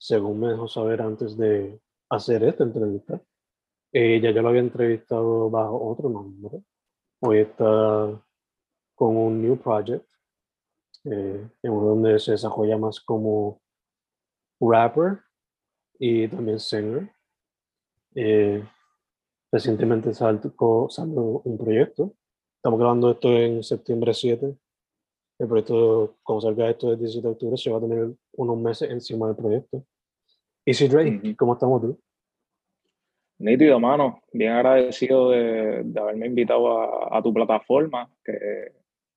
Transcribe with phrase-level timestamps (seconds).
[0.00, 3.20] según me dejó saber antes de hacer esta entrevista,
[3.92, 6.62] eh, ya lo había entrevistado bajo otro nombre.
[7.20, 8.20] Hoy está
[8.94, 10.08] con un new project,
[11.04, 13.60] eh, en donde se desarrolla más como
[14.60, 15.20] rapper
[15.98, 17.12] y también singer.
[18.14, 18.66] Eh,
[19.52, 20.52] recientemente salió,
[20.88, 22.14] salió un proyecto
[22.60, 24.54] Estamos grabando esto en septiembre 7.
[25.38, 28.90] El proyecto, cuando salga esto, el 17 de octubre, se va a tener unos meses
[28.90, 29.86] encima del proyecto.
[30.64, 32.00] Easy ¿cómo estamos tú?
[33.38, 34.20] Nítido, mano.
[34.32, 38.72] Bien agradecido de, de haberme invitado a, a, tu plataforma, que,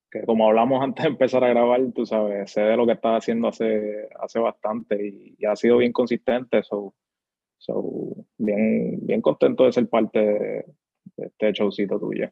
[0.09, 3.17] que como hablamos antes de empezar a grabar, tú sabes, sé de lo que estás
[3.17, 6.63] haciendo hace, hace bastante y, y ha sido bien consistente.
[6.63, 6.93] So,
[7.57, 10.65] so, bien, bien contento de ser parte de,
[11.17, 12.29] de este showcito tuyo.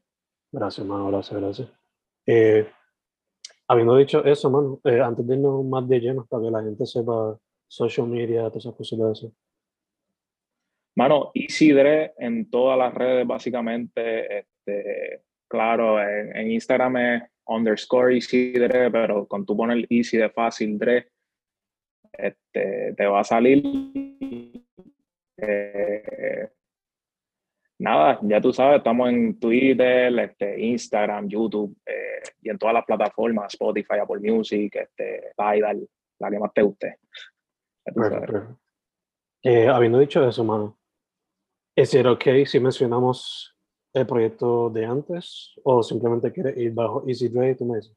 [0.51, 1.69] Gracias, mano, gracias, gracias.
[2.25, 2.67] Eh,
[3.67, 6.85] habiendo dicho eso, mano, eh, antes de irnos más de lleno, para que la gente
[6.85, 7.37] sepa
[7.71, 9.31] social media, todas esas cosas.
[10.95, 19.25] Mano, Isidre en todas las redes, básicamente, este, claro, en, Instagram es underscore Isidre, pero
[19.25, 21.07] con tú pones Easy de fácil Dre,
[22.11, 23.63] este, te va a salir.
[25.37, 26.49] Eh,
[27.79, 32.85] nada, ya tú sabes, estamos en Twitter, este, Instagram, YouTube eh, y en todas las
[32.85, 35.87] plataformas, Spotify, Apple Music, este, Tidal,
[36.19, 36.97] la que más te guste.
[37.83, 38.57] Perfecto.
[39.43, 40.77] Eh, habiendo dicho eso, mano,
[41.75, 43.55] ¿es it ok si mencionamos
[43.93, 47.95] el proyecto de antes o simplemente quieres ir bajo Easy Dre, tú me dices?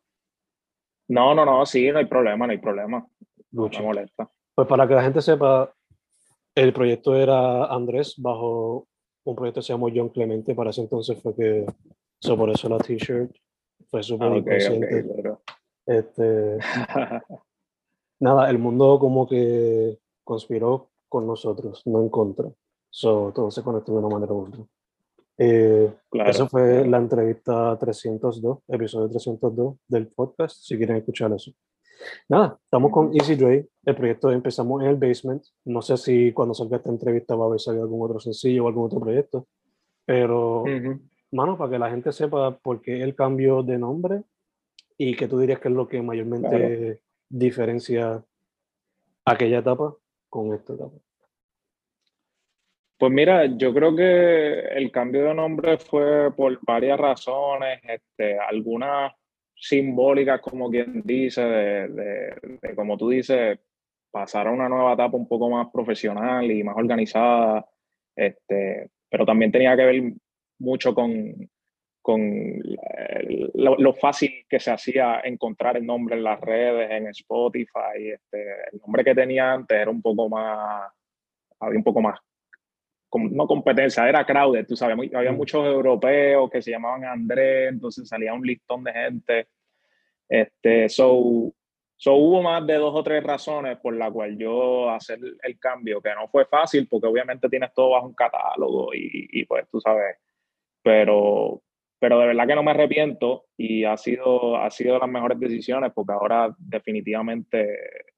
[1.08, 3.06] No, no, no, sí, no hay problema, no hay problema.
[3.52, 4.30] No me molesta.
[4.54, 5.72] Pues para que la gente sepa,
[6.54, 8.88] el proyecto era Andrés bajo
[9.24, 11.66] un proyecto que se llamó John Clemente, para ese entonces fue que,
[12.20, 13.30] so por eso la t-shirt,
[13.90, 15.00] fue súper Ah, ok, inconsciente.
[15.00, 15.42] ok, claro.
[15.86, 16.58] Este,
[18.24, 22.50] nada, el mundo como que conspiró con nosotros, no en contra.
[22.88, 24.64] So, todo se conectó de una manera u otra.
[25.36, 31.52] Eh, Claro, Eso fue la entrevista 302, episodio 302 del podcast, si quieren escuchar eso.
[32.28, 35.42] Nada, estamos con Easy Dre, el proyecto empezamos en el basement.
[35.66, 38.68] No sé si cuando salga esta entrevista va a haber salido algún otro sencillo o
[38.68, 39.46] algún otro proyecto,
[40.06, 41.00] pero, Ujú.
[41.32, 44.22] mano, para que la gente sepa por qué el cambio de nombre
[44.96, 47.03] y que tú dirías que es lo que mayormente Claro.
[47.28, 48.24] Diferencia
[49.24, 49.96] aquella etapa
[50.28, 50.96] con esta etapa.
[52.96, 59.12] Pues mira, yo creo que el cambio de nombre fue por varias razones, este, algunas
[59.54, 63.58] simbólicas, como quien dice, de, de, como tú dices,
[64.10, 67.68] pasar a una nueva etapa un poco más profesional y más organizada,
[68.14, 70.12] este, pero también tenía que ver
[70.58, 71.50] mucho con,
[72.04, 72.60] con
[73.54, 78.12] lo, lo, fácil que se hacía encontrar el nombre en las redes, en Spotify.
[78.12, 80.92] Este, el nombre que tenía antes era un poco más,
[81.58, 82.20] había un poco más
[83.18, 88.34] no competencia, era crowded, tú sabes, había muchos europeos que se llamaban Andrés, entonces salía
[88.34, 89.48] un listón de gente.
[90.28, 91.54] Este, so,
[91.96, 96.02] so hubo más de dos o tres razones por la cual yo hacer el cambio,
[96.02, 99.80] que no fue fácil, porque obviamente tienes todo bajo un catálogo y, y pues tú
[99.80, 100.16] sabes,
[100.82, 101.62] pero,
[102.04, 105.40] pero de verdad que no me arrepiento y ha sido, ha sido de las mejores
[105.40, 107.66] decisiones, porque ahora definitivamente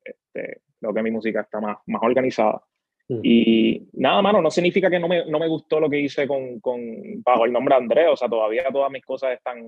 [0.05, 2.61] este, creo que mi música está más, más organizada
[3.09, 3.21] Mm.
[3.23, 6.61] Y nada, mano, no significa que no me, no me gustó lo que hice con,
[6.61, 6.81] con,
[7.23, 9.65] bajo el nombre Andrés, o sea, todavía todas mis cosas están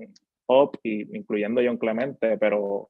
[0.47, 2.89] up, y, incluyendo John Clemente, pero,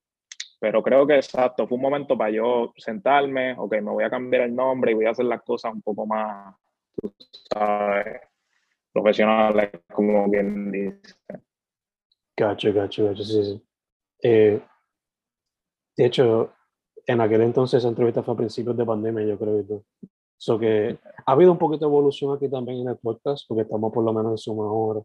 [0.59, 4.43] pero creo que exacto, fue un momento para yo sentarme, ok, me voy a cambiar
[4.43, 6.55] el nombre y voy a hacer las cosas un poco más,
[6.99, 7.13] tú
[7.51, 8.21] sabes,
[8.91, 11.15] profesionales, como quien dice.
[12.37, 13.65] Gacho, gacho, gacho, sí, sí.
[14.23, 14.61] Eh,
[15.97, 16.53] de hecho,
[17.05, 19.83] en aquel entonces esa entrevista fue a principios de pandemia, yo creo.
[20.37, 23.91] So que ha habido un poquito de evolución aquí también en el podcast, porque estamos
[23.91, 25.03] por lo menos en su mejor.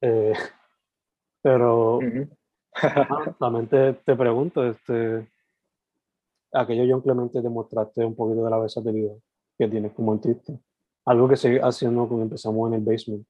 [0.00, 0.32] Eh,
[1.42, 2.00] pero
[3.38, 5.28] también te, te, pregunto, este,
[6.52, 9.14] aquello John Clemente demostraste un poquito de la versatilidad
[9.56, 10.52] que tienes como artista.
[11.06, 13.26] Algo que sigue haciendo cuando empezamos en el basement.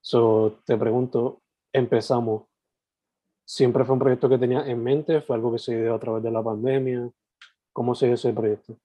[0.00, 1.42] So, te pregunto,
[1.72, 2.44] empezamos.
[3.44, 5.20] ¿Siempre fue un proyecto que tenía en mente?
[5.20, 7.10] ¿Fue algo que se dio a través de la pandemia?
[7.72, 8.76] ¿Cómo se dio ese proyecto?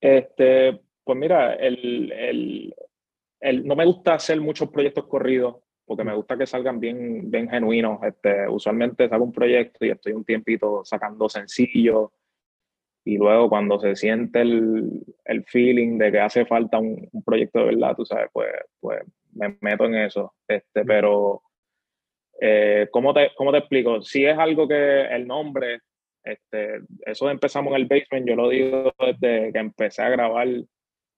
[0.00, 2.74] Este, pues mira, el, el,
[3.40, 7.48] el, no me gusta hacer muchos proyectos corridos porque me gusta que salgan bien, bien
[7.48, 8.00] genuinos.
[8.02, 12.10] Este, usualmente saco un proyecto y estoy un tiempito sacando sencillos
[13.04, 17.60] y luego cuando se siente el, el feeling de que hace falta un, un, proyecto
[17.60, 18.48] de verdad, tú sabes, pues,
[18.78, 19.00] pues
[19.32, 20.34] me meto en eso.
[20.46, 21.42] Este, pero,
[22.40, 24.02] eh, ¿cómo, te, ¿cómo te explico?
[24.02, 25.80] Si es algo que el nombre
[26.22, 30.48] este, eso empezamos en el basement, yo lo digo desde que empecé a grabar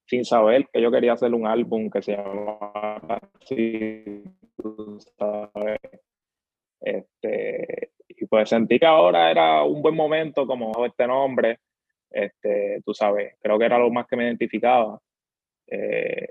[0.07, 4.23] sin saber que yo quería hacer un álbum que se llamaba así,
[5.19, 5.81] sabes.
[6.81, 11.61] Este, y pues sentí que ahora era un buen momento como este nombre,
[12.13, 15.01] este, tú sabes, creo que era lo más que me identificaba.
[15.67, 16.29] Eh,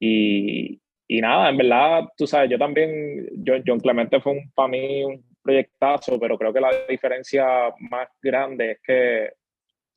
[0.00, 4.68] y, y, nada, en verdad, tú sabes, yo también, yo, John Clemente fue un, para
[4.68, 7.46] mí un proyectazo, pero creo que la diferencia
[7.90, 9.32] más grande es que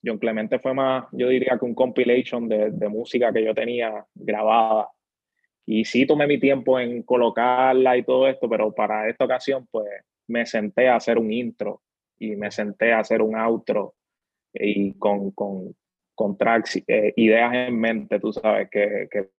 [0.04, 4.06] John Clemente fue más, yo diría que un compilation de, de música que yo tenía
[4.16, 4.90] grabada.
[5.66, 9.88] Y sí tomé mi tiempo en colocarla y todo esto, pero para esta ocasión pues
[10.28, 11.82] me senté a hacer un intro
[12.18, 13.96] y me senté a hacer un outro
[14.54, 15.76] y con, con,
[16.16, 19.30] con tracks, eh, ideas en mente, tú sabes, que, que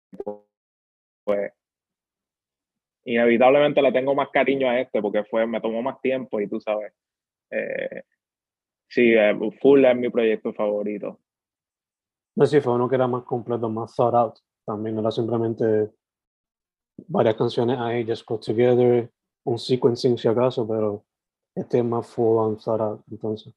[1.25, 1.53] pues
[3.05, 6.61] inevitablemente le tengo más cariño a este porque fue, me tomó más tiempo y tú
[6.61, 6.93] sabes.
[7.51, 8.03] Eh,
[8.89, 11.21] sí, eh, Full es mi proyecto favorito.
[12.35, 14.39] No, sí, fue uno que era más completo, más thought out.
[14.65, 15.91] También era simplemente
[17.09, 19.11] varias canciones ahí, just put together,
[19.45, 21.05] un sequencing si acaso, pero
[21.55, 23.53] este es más full on thought out, entonces.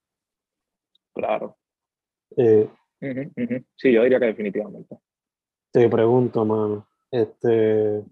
[1.16, 1.58] Claro.
[2.38, 2.70] Eh,
[3.76, 4.98] Sí, yo diría que definitivamente.
[5.72, 8.04] Te pregunto, mano, este,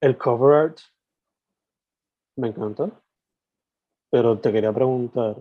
[0.00, 0.78] el cover art
[2.36, 2.90] me encanta,
[4.10, 5.36] pero te quería preguntar,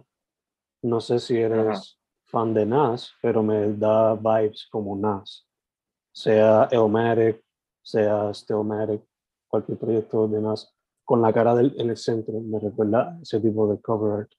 [0.83, 5.47] no sé si eres fan de Nas, pero me da vibes como Nas,
[6.13, 7.43] sea Elmatic,
[7.81, 9.01] sea Stillmatic,
[9.47, 10.73] cualquier proyecto de Nas,
[11.03, 14.31] con la cara del, en el centro, me recuerda ese tipo de cover art.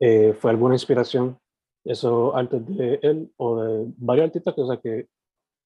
[0.00, 1.38] Eh, ¿Fue alguna inspiración
[1.84, 5.08] eso antes de él o de varios artistas que, o sea, que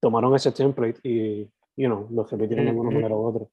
[0.00, 1.42] tomaron ese template y,
[1.76, 3.46] you know, lo repitieron de alguna manera u otra?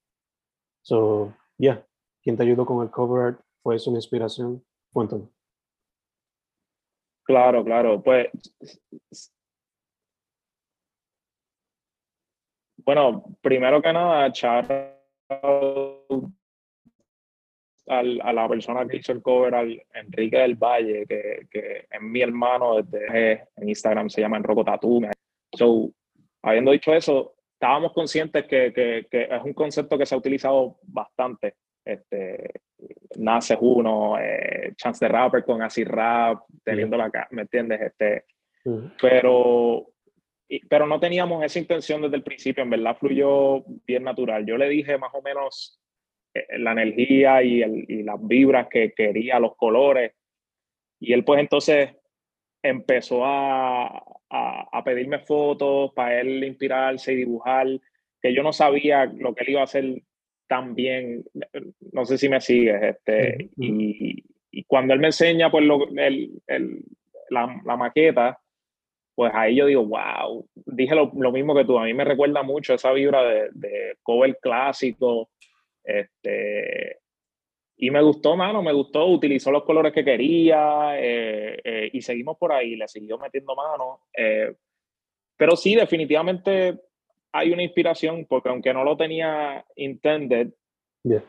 [0.84, 1.86] So, yeah,
[2.22, 3.42] ¿quién te ayudó con el cover art?
[3.64, 4.64] ¿Fue su inspiración?
[4.94, 5.28] Cuéntame.
[7.24, 8.02] Claro, claro.
[8.02, 8.28] Pues,
[12.78, 14.32] bueno, primero que nada,
[17.88, 22.02] echar a la persona que hizo el cover, al Enrique del Valle, que, que es
[22.02, 25.02] mi hermano desde en Instagram, se llama Enroco Tatu.
[25.54, 25.92] So,
[26.44, 30.78] habiendo dicho eso, estábamos conscientes que, que, que, es un concepto que se ha utilizado
[30.84, 31.56] bastante.
[31.84, 32.52] Este,
[33.18, 37.82] Nace uno, eh, Chance the Rapper con así rap, teniendo la ¿me entiendes?
[37.82, 38.26] Este,
[39.02, 39.88] pero,
[40.70, 44.46] pero no teníamos esa intención desde el principio, en verdad fluyó bien natural.
[44.46, 45.80] Yo le dije más o menos
[46.58, 50.14] la energía y, el, y las vibras que quería, los colores,
[51.00, 51.90] y él pues entonces
[52.62, 57.68] empezó a, a, pedirme fotos para él inspirarse y dibujar,
[58.22, 60.02] que yo no sabía lo que él iba a hacer
[60.48, 61.24] tan bien,
[61.92, 66.42] no sé si me sigues, este, y, y, cuando él me enseña pues lo, el,
[66.48, 66.84] el,
[67.30, 68.40] la, la, maqueta,
[69.14, 72.44] pues ahí yo digo, wow, dije lo, lo, mismo que tú, a mí me recuerda
[72.44, 75.30] mucho esa vibra de, de cover clásico,
[75.88, 77.00] este,
[77.78, 82.38] y me gustó, mano, me gustó, utilizó los colores que quería eh, eh, y seguimos
[82.38, 84.02] por ahí, le siguió metiendo mano.
[84.16, 84.54] Eh,
[85.38, 86.82] pero sí, definitivamente
[87.32, 90.50] hay una inspiración, porque aunque no lo tenía intended,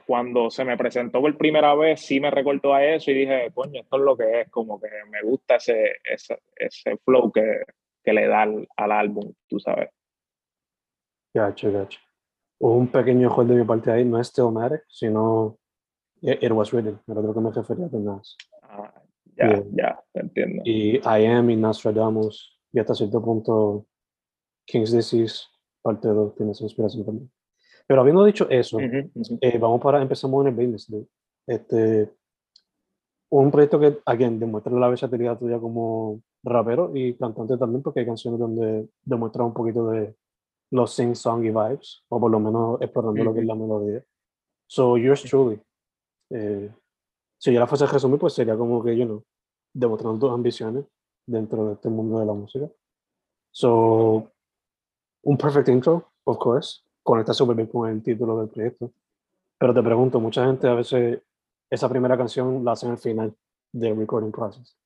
[0.06, 3.82] cuando se me presentó por primera vez, sí me recordó a eso y dije, coño,
[3.82, 7.62] esto es lo que es, como que me gusta ese, ese, ese flow que,
[8.02, 9.90] que le da al, al álbum, tú sabes.
[11.32, 12.00] Gacho, gacho.
[12.60, 15.58] Un pequeño juego de mi parte ahí, no es Theomatic, sino
[16.20, 18.36] It, it Was Written, era lo que me refería a Nas.
[18.62, 18.92] Ah,
[19.36, 19.64] ya, Yeah.
[19.72, 20.62] ya, te entiendo.
[20.64, 23.86] Y I Am y Nostradamus, y hasta cierto punto
[24.66, 25.44] King's Disease,
[25.80, 27.30] parte 2, tiene esa inspiración también.
[27.86, 29.38] Pero habiendo dicho eso, Ujú, ujú.
[29.40, 30.90] eh, vamos para, empezamos en el business.
[30.90, 31.06] dude.
[31.46, 32.12] Este,
[33.30, 38.06] un proyecto que, again, demuestra la versatilidad tuya como rapero y cantante también, porque hay
[38.06, 40.14] canciones donde demuestra un poquito de
[40.70, 44.04] los sing song y vibes, o por lo menos explorando lo que es la melodía.
[44.66, 45.60] So, yours truly.
[46.30, 46.70] Eh,
[47.38, 49.25] si yo la fuese a resumir, pues sería como que, you know,
[49.72, 50.84] demostrando tus ambiciones
[51.26, 52.68] dentro de este mundo de la música.
[53.50, 54.30] So,
[55.22, 58.92] un perfect intro, of course, conecta súper bien con el título del proyecto.
[59.58, 61.22] Pero te pregunto, mucha gente a veces
[61.70, 63.34] esa primera canción la hace en el final
[63.72, 64.76] del recording process.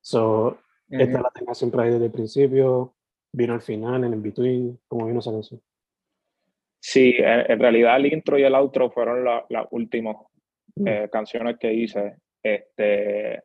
[0.00, 1.22] So, esta Ujú.
[1.22, 2.94] la tenía siempre ahí desde el principio,
[3.32, 5.60] vino al final, en el between, como vino esa canción.
[6.80, 10.16] Sí, en, realidad el intro y el outro fueron la- las últimas
[10.76, 10.86] Mm.
[10.88, 12.16] eh, canciones que hice.
[12.42, 13.42] Este,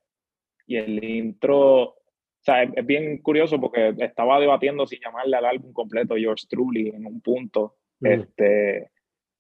[0.67, 1.95] y el intro, o
[2.41, 7.05] sea, es, bien curioso porque estaba debatiendo si llamarle al álbum completo Yours Truly en
[7.05, 7.77] un punto.
[8.01, 8.05] Mm.
[8.07, 8.91] Este,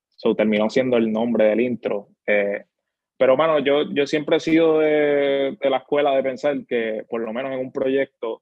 [0.07, 2.09] so terminó siendo el nombre del intro.
[2.25, 2.63] Eh,
[3.17, 7.21] pero, mano, yo, yo siempre he sido de, de la escuela de pensar que, por
[7.21, 8.41] lo menos en un proyecto,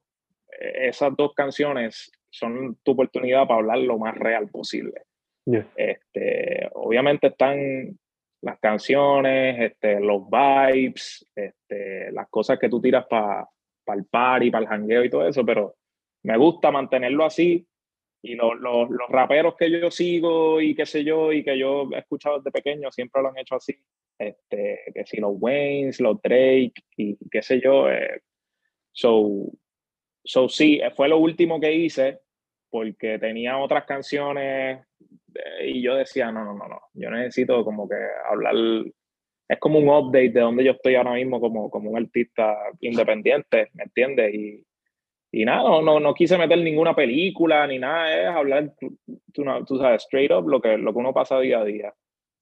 [0.88, 5.02] esas dos canciones son tu oportunidad para hablar lo más real posible.
[5.44, 5.66] Yeah.
[5.76, 7.98] Este, obviamente están
[8.42, 13.48] las canciones, este, los vibes, este, las cosas que tú tiras para
[13.88, 15.74] el party, para el jangueo y todo eso, pero
[16.24, 17.66] me gusta mantenerlo así.
[18.24, 21.88] Y lo- lo- los raperos que yo sigo y qué sé yo, y que yo
[21.92, 23.74] he escuchado desde pequeño, siempre lo han hecho así.
[24.18, 27.90] Este, que si los Waynes, los Drake y qué sé yo.
[27.90, 28.22] eh,
[28.92, 29.50] so,
[30.24, 32.20] so sí, fue lo último que hice
[32.70, 34.80] porque tenía otras canciones
[35.34, 37.96] eh, y yo decía, no, no, no, no, yo necesito como que
[38.28, 38.54] hablar,
[39.48, 43.68] es como un update de donde yo estoy ahora mismo como, como un artista independiente,
[43.74, 44.34] ¿me entiendes?
[44.34, 44.66] Y,
[45.32, 48.98] y nada, no, no, no quise meter ninguna película ni nada, es hablar, tú,
[49.32, 51.92] tú, tú sabes, straight up lo que, lo que uno pasa día a día.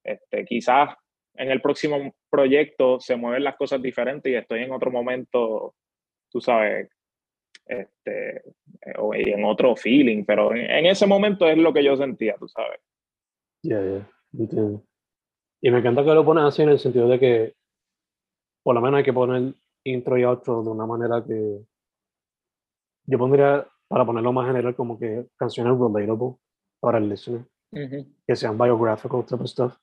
[0.05, 0.95] Este, quizás
[1.35, 5.75] en el próximo proyecto se mueven las cosas diferentes y estoy en otro momento,
[6.31, 6.89] tú sabes,
[7.67, 11.97] este, eh, o en otro feeling, pero en, en ese momento es lo que yo
[11.97, 12.81] sentía, tú sabes.
[13.63, 14.83] Ya, ya, entiendo.
[15.63, 17.55] Y me encanta que lo pones así en el sentido de que
[18.63, 21.61] por lo menos hay que poner intro y outro de una manera que
[23.07, 26.37] yo pondría, para ponerlo más general, como que canciones relatable
[26.81, 29.77] para el listener, que sean biographical type of stuff.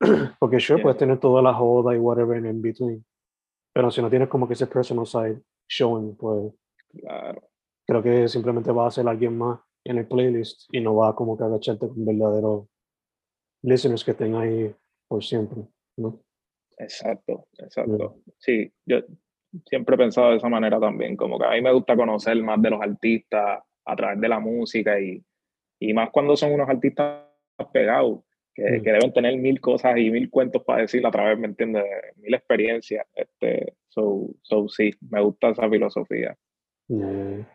[0.38, 0.82] Porque sure, Yeah.
[0.82, 3.04] puedes tener toda la joda y whatever in between,
[3.74, 6.52] pero si no tienes como que ese personal side showing, pues
[7.00, 7.42] Claro.
[7.86, 11.36] creo que simplemente va a ser alguien más en el playlist y no va como
[11.36, 12.66] que agacharte con verdaderos
[13.62, 14.74] listeners que estén ahí
[15.08, 15.62] por siempre,
[15.96, 16.20] ¿no?
[16.78, 18.16] Exacto, exacto.
[18.38, 18.98] Sí, yo
[19.64, 22.60] siempre he pensado de esa manera también, como que a mí me gusta conocer más
[22.60, 25.24] de los artistas a través de la música y,
[25.80, 27.24] y más cuando son unos artistas
[27.72, 28.20] pegados,
[28.54, 28.82] que, Mm.
[28.82, 31.84] que deben tener mil cosas y mil cuentos para decir a través, ¿me entiendes?
[32.16, 33.06] Mil experiencias.
[33.14, 36.36] Este, so, so sí, me gusta esa filosofía.
[36.88, 37.46] Eh,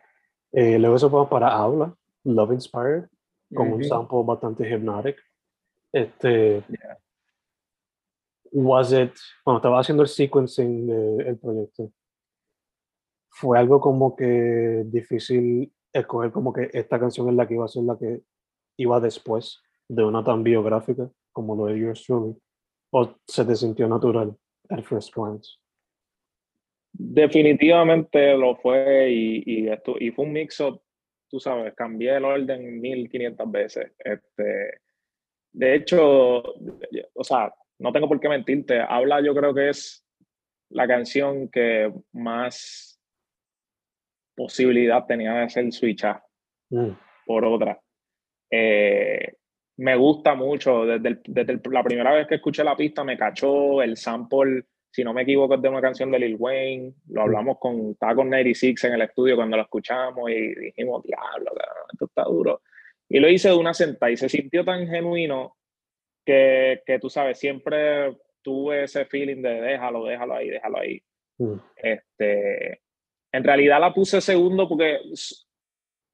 [0.52, 3.04] eh, luego eso fue para Habla, Love Inspired,
[3.54, 3.84] con un Ujú.
[3.84, 5.16] sample bastante hypnotic.
[5.92, 6.98] Este, Yeah.
[8.52, 9.12] was it,
[9.44, 11.90] cuando estaba haciendo el sequencing del proyecto,
[13.30, 17.68] fue algo como que difícil escoger como que esta canción es la que iba a
[17.68, 18.22] ser la que
[18.76, 22.36] iba después de una tan biográfica como lo de Yours Truly,
[22.90, 24.36] o se te sintió natural
[24.68, 25.58] at first glance.
[26.92, 30.82] Definitivamente lo fue y, y, esto, y fue un mix-up,
[31.28, 33.92] tú sabes, cambié el orden 1500 veces.
[33.98, 34.80] Este,
[35.52, 36.42] de hecho,
[37.14, 40.06] o sea, no tengo por qué mentirte, Habla yo creo que es
[40.70, 43.00] la canción que más
[44.34, 46.24] posibilidad tenía de ser switchada
[46.70, 46.92] Mm,
[47.26, 47.78] por otra.
[48.50, 49.34] Eh,
[49.76, 53.18] me gusta mucho, desde, el- desde el- la primera vez que escuché la pista me
[53.18, 57.22] cachó el sample, si no me equivoco, es de una canción de Lil Wayne, lo
[57.22, 61.84] hablamos con, estaba con 96 en el estudio cuando lo escuchamos y dijimos, diablo, cabrón,
[61.92, 62.60] esto está duro.
[63.08, 65.56] Y lo hice de una sentada y se sintió tan genuino
[66.24, 71.02] que, que tú sabes, siempre tuve ese feeling de déjalo, déjalo ahí, déjalo ahí.
[71.38, 72.82] mm, Este,
[73.32, 74.98] en realidad la puse segundo porque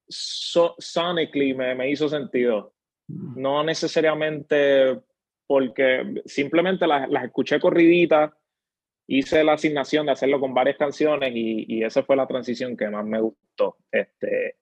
[0.07, 2.73] so- sonically me, me hizo sentido.
[3.07, 4.99] No necesariamente
[5.47, 8.31] porque simplemente las, las escuché corriditas,
[9.11, 12.87] hice la asignación de hacerlo con varias canciones y, y esa fue la transición que
[12.89, 13.77] más me gustó.
[13.91, 14.57] Este,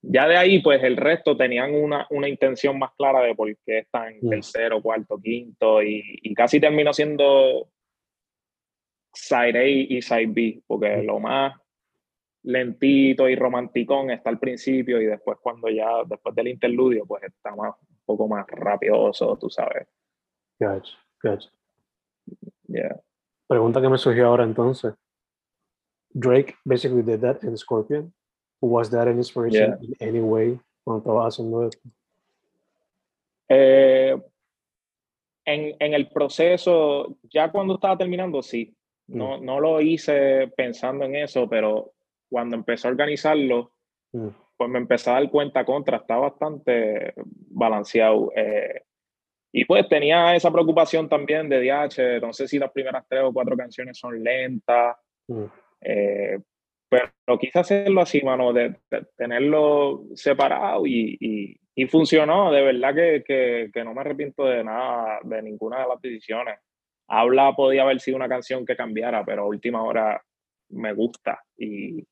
[0.00, 3.80] ya de ahí, pues el resto tenían una, una intención más clara de por qué
[3.80, 7.70] están en tercero, cuarto, quinto, y, y casi terminó siendo
[9.12, 11.54] Side A y Side B, porque lo más
[12.44, 17.54] lentito y romanticón está al principio y después cuando ya, después del interludio, pues está
[17.54, 19.86] más, un poco más rapioso, tú sabes.
[20.58, 21.50] Gotcha, gotcha.
[22.68, 23.02] Yeah.
[23.50, 24.94] Pregunta que me surgió ahora entonces.
[26.14, 28.14] Drake basically did that in Scorpion.
[28.60, 31.88] Was that an inspiration in any way cuando estaba haciendo esto?
[33.48, 34.16] Eh,
[35.44, 38.72] en, en, el proceso, ya cuando estaba terminando, sí.
[39.08, 39.44] No, mm.
[39.44, 41.90] no lo hice pensando en eso, pero
[42.28, 43.72] cuando empecé a organizarlo,
[44.12, 44.28] mm.
[44.56, 47.14] pues me empecé a dar cuenta contra, está bastante
[47.48, 48.30] balanceado.
[48.36, 48.84] Eh,
[49.52, 53.32] y pues tenía esa preocupación también de DH, no sé si las primeras tres o
[53.32, 54.96] cuatro canciones son lentas,
[55.28, 55.44] mm.
[55.80, 56.38] eh,
[56.88, 58.76] pero quise hacerlo así, mano, de,
[59.16, 64.64] tenerlo separado y, y, y, funcionó, de verdad que, que, que, no me arrepiento de
[64.64, 66.58] nada, de ninguna de las decisiones.
[67.06, 70.20] Habla podía haber sido una canción que cambiara, pero a última hora
[70.70, 72.04] me gusta y,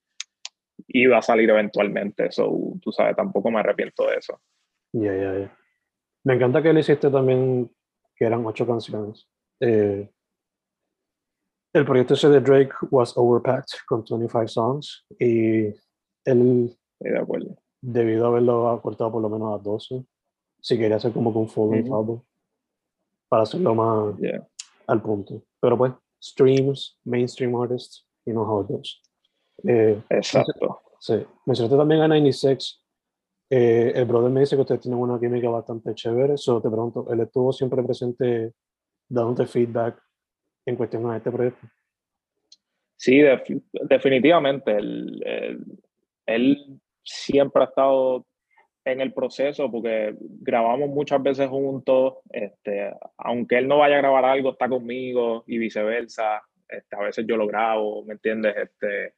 [0.88, 2.26] iba a salir eventualmente.
[2.26, 4.40] Eso, tú sabes, tampoco me arrepiento de eso.
[4.92, 5.56] Ya, ya, ya.
[6.24, 7.70] Me encanta que le hiciste también,
[8.16, 9.28] que eran ocho canciones.
[9.60, 10.10] Eh,
[11.72, 15.66] el proyecto ese de Drake was overpacked con 25 songs y
[16.24, 17.56] él, de acuerdo.
[17.80, 20.04] debido a haberlo acortado por lo menos a 12,
[20.60, 22.20] si quería hacer como con un full album
[23.28, 24.14] para hacerlo más
[24.86, 25.42] al punto.
[25.60, 29.02] Pero pues, streams, mainstream artists, you know how it goes.
[29.64, 30.80] Eh, Exacto.
[31.00, 31.24] Sí.
[31.46, 32.82] Mencionaste también a 96.
[33.50, 36.36] Eh, el brother me dice que ustedes tienen una química bastante chévere.
[36.36, 38.52] Solo te pregunto, ¿él estuvo siempre presente
[39.08, 40.02] dándote feedback
[40.66, 41.66] en cuestión a este proyecto?
[42.96, 43.22] Sí,
[43.72, 44.76] definitivamente.
[44.76, 45.24] Él,
[46.26, 48.26] él, siempre ha estado
[48.84, 52.16] en el proceso porque grabamos muchas veces juntos.
[52.30, 56.42] Este, aunque él no vaya a grabar algo, está conmigo y viceversa.
[56.68, 58.54] Este, a veces yo lo grabo, ¿me entiendes?
[58.56, 59.14] Este,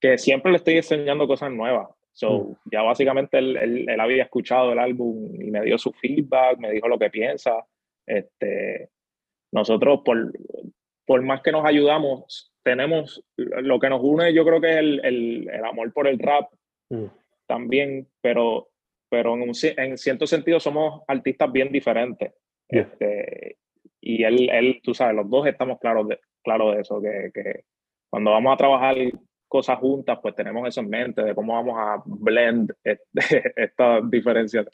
[0.00, 1.88] que siempre le estoy enseñando cosas nuevas.
[2.16, 2.56] So, mm.
[2.72, 6.88] ya básicamente él, él, había escuchado el álbum y me dio su feedback, me dijo
[6.88, 7.66] lo que piensa.
[8.06, 8.88] Este,
[9.52, 10.32] nosotros, por,
[11.04, 15.04] por más que nos ayudamos, tenemos lo que nos une, yo creo que es el,
[15.04, 16.50] el, el amor por el rap
[16.88, 17.04] mm.
[17.46, 18.70] también, pero,
[19.10, 22.32] pero en, un, en, cierto sentido somos artistas bien diferentes.
[22.66, 23.58] Este,
[24.00, 27.64] y él, él, tú sabes, los dos estamos claros de, claros de eso, que, que
[28.08, 28.96] cuando vamos a trabajar
[29.48, 34.66] cosas juntas, pues tenemos eso en mente de cómo vamos a blend estas diferencias.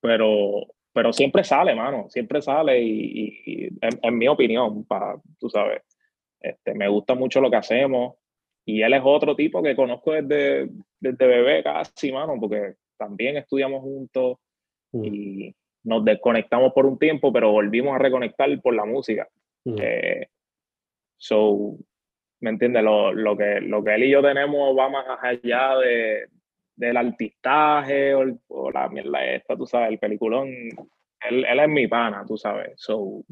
[0.00, 5.82] Pero, pero siempre sale, mano, siempre sale y, en, mi opinión, para, tú sabes,
[6.40, 8.16] este, me gusta mucho lo que hacemos
[8.66, 10.68] y él es otro tipo que conozco desde,
[11.00, 14.38] desde bebé casi, mano, porque también estudiamos juntos
[14.92, 15.04] mm.
[15.04, 19.28] y nos desconectamos por un tiempo, pero volvimos a reconectar por la música.
[19.64, 19.76] Mm.
[19.80, 20.28] Eh,
[21.16, 21.76] so,
[22.44, 22.82] ¿me entiendes?
[22.82, 26.28] Lo, lo, que, lo que él y yo tenemos va más allá de,
[26.76, 30.48] del artistaje o, la mierda esta, tú sabes, el peliculón.
[30.48, 32.74] Él, él es mi pana, tú sabes.
[32.76, 33.24] So,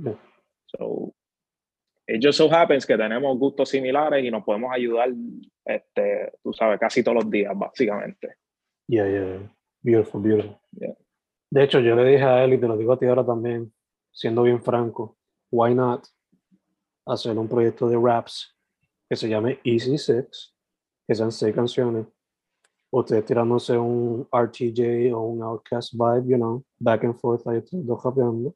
[0.65, 1.15] so,
[2.07, 5.11] it just so happens que tenemos gustos similares y nos podemos ayudar,
[5.67, 8.37] este, tú sabes, casi todos los días, básicamente.
[8.89, 9.39] Yeah, yeah,
[9.83, 10.59] beautiful, beautiful.
[11.51, 13.75] De hecho, yo le dije a él y te lo digo a ti ahora también,
[14.11, 15.19] siendo bien franco,
[15.51, 16.07] why not
[17.05, 18.57] hacer un proyecto de raps
[19.13, 20.57] que se llame Easy Six,
[21.07, 22.07] que sean seis canciones.
[22.91, 28.03] Ustedes tirándose un RTJ o un Outcast vibe, you know, back and forth, ahí dos
[28.03, 28.55] rapeando.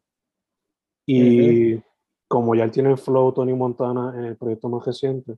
[1.05, 1.79] Y
[2.27, 5.37] como ya él tiene el flow Tony Montana en el proyecto más reciente,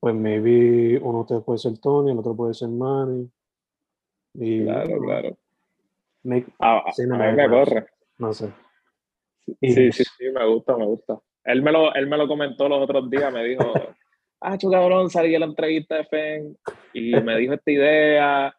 [0.00, 3.30] pues maybe uno de ustedes puede ser Tony, el otro puede ser Manny.
[4.34, 5.38] Y, claro, claro.
[6.24, 7.86] Make, a, a me corre.
[8.18, 8.52] No sé.
[9.60, 11.20] sí, sí, sí, me gusta, me gusta.
[11.44, 13.72] Él me, lo, él me lo comentó los otros días, me dijo,
[14.42, 16.56] ah, cabrón, salí a la entrevista de FEN
[16.92, 18.54] y me dijo esta idea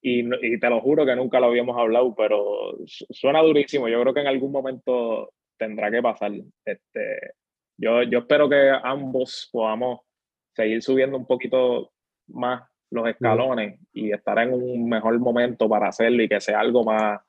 [0.00, 3.88] y, y, te lo juro que nunca lo habíamos hablado, pero suena durísimo.
[3.88, 6.32] Yo creo que en algún momento tendrá que pasar.
[6.64, 7.34] Este,
[7.76, 10.00] yo, yo espero que ambos podamos
[10.54, 11.92] seguir subiendo un poquito
[12.28, 16.84] más los escalones y estar en un mejor momento para hacerlo y que sea algo
[16.84, 17.20] más,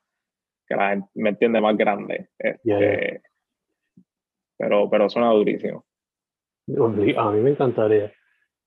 [0.66, 2.30] que la gente me entiende, más grande.
[2.38, 3.22] Este,
[4.56, 5.84] pero, pero suena durísimo.
[6.76, 8.12] A mí me encantaría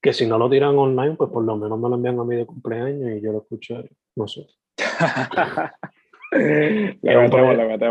[0.03, 2.35] que si no lo tiran online, pues por lo menos me lo envían a mí
[2.35, 3.81] de cumpleaños y yo lo escucho,
[4.17, 4.45] no sé.
[6.31, 7.87] es, un proyecto,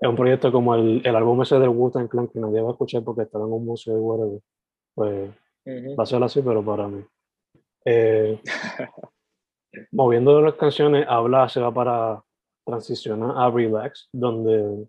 [0.00, 2.72] es un proyecto como el, el álbum ese del Wu-Tang Clan que nadie va a
[2.72, 4.40] escuchar porque estaba en un museo y whatever.
[4.94, 5.30] Pues
[5.96, 7.04] va a ser así, pero para mí.
[7.84, 8.40] Eh,
[9.92, 12.24] moviendo las canciones, habla, se va para
[12.66, 14.88] transicionar a Relax, donde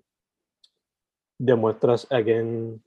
[1.39, 2.83] demuestras, again,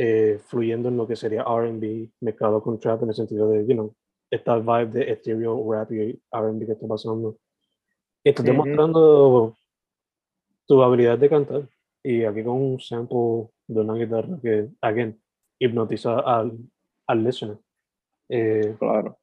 [0.00, 3.74] eh, fluyendo en lo que sería RB mezclado con trap en el sentido de, you
[3.74, 3.92] know,
[4.30, 7.36] esta vibe de ethereal rap y RB que está pasando.
[8.22, 9.56] Estás demostrando
[10.66, 11.68] tu habilidad de cantar
[12.00, 15.20] y aquí con un sample de una guitarra que, again,
[15.58, 16.56] hipnotiza al,
[17.08, 17.58] al listener.
[18.28, 19.18] Eh, claro.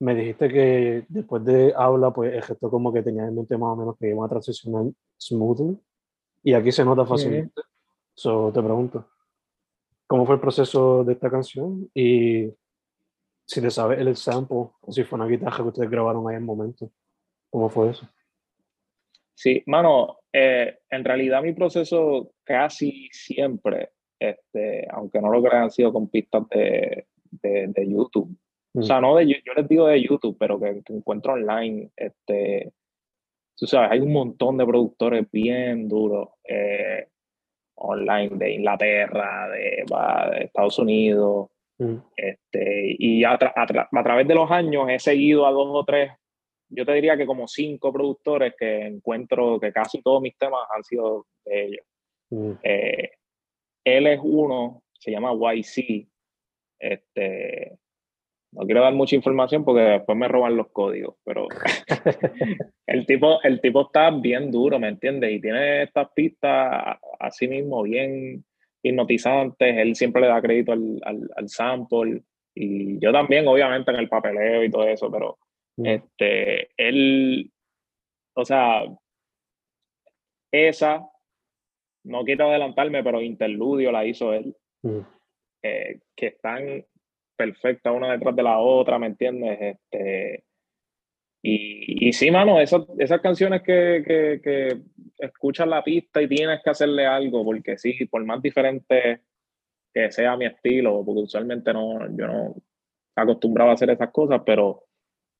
[0.00, 3.70] Me dijiste que después de habla, pues el gesto como que tenía en mente más
[3.70, 4.86] o menos que iba a transicionar
[5.20, 5.78] smoothly.
[6.42, 7.62] Y aquí se nota fácilmente.
[8.16, 9.06] So, te pregunto,
[10.06, 11.90] ¿cómo fue el proceso de esta canción?
[11.94, 12.52] Y
[13.46, 16.42] si te sabes el sample, o si fue una guitarra que ustedes grabaron ahí en
[16.42, 16.90] el momento.
[17.50, 18.08] ¿Cómo fue eso?
[19.34, 25.70] Sí, mano, eh, en realidad mi proceso casi siempre, este, aunque no lo crean, han
[25.70, 28.36] sido con pistas de, de, YouTube.
[28.74, 29.02] O sea, mm.
[29.02, 31.90] no de yo les digo de YouTube, pero que, encuentro online.
[31.96, 32.72] Este,
[33.56, 37.08] tú sabes, hay un montón de productores bien duros eh,
[37.76, 41.50] online de Inglaterra, de, de Estados Unidos.
[41.78, 41.96] Mm.
[42.16, 46.12] Este, y a, a, través de los años he seguido a dos o tres
[46.74, 50.82] yo te diría que como cinco productores que encuentro que casi todos mis temas han
[50.82, 51.86] sido de ellos.
[52.30, 52.52] Mm.
[52.62, 53.10] Eh,
[53.84, 56.08] él es uno, se llama YC.
[56.78, 57.78] Este,
[58.54, 61.48] no quiero dar mucha información porque después me roban los códigos, pero
[62.86, 65.32] el, tipo, el tipo está bien duro, ¿me entiendes?
[65.32, 68.44] Y tiene estas pistas así mismo bien
[68.82, 69.76] hipnotizantes.
[69.76, 72.22] Él siempre le da crédito al, al, al sample.
[72.54, 75.38] Y yo también, obviamente, en el papeleo y todo eso, pero
[75.76, 75.86] Mm.
[75.86, 77.50] Este, él,
[78.34, 78.84] o sea,
[80.52, 81.08] esa,
[82.04, 85.00] no quiero adelantarme, pero Interludio la hizo él, mm.
[85.62, 86.84] eh, que están
[87.36, 89.58] perfectas una detrás de la otra, ¿me entiendes?
[89.60, 90.44] Este,
[91.42, 94.80] y, y sí, mano, esas, esas canciones que, que, que
[95.18, 99.20] escuchas la pista y tienes que hacerle algo, porque sí, por más diferente
[99.92, 102.54] que sea mi estilo, porque usualmente no, yo no
[103.14, 104.84] acostumbraba a hacer esas cosas, pero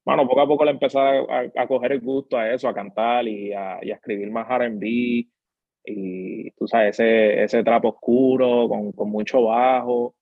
[0.05, 3.53] bueno, poco a poco le empecé a, coger el gusto a eso, a cantar y
[3.53, 5.27] a, escribir más RB.
[5.87, 10.15] Y tú sabes, ese, ese trapo oscuro con, con mucho bajo.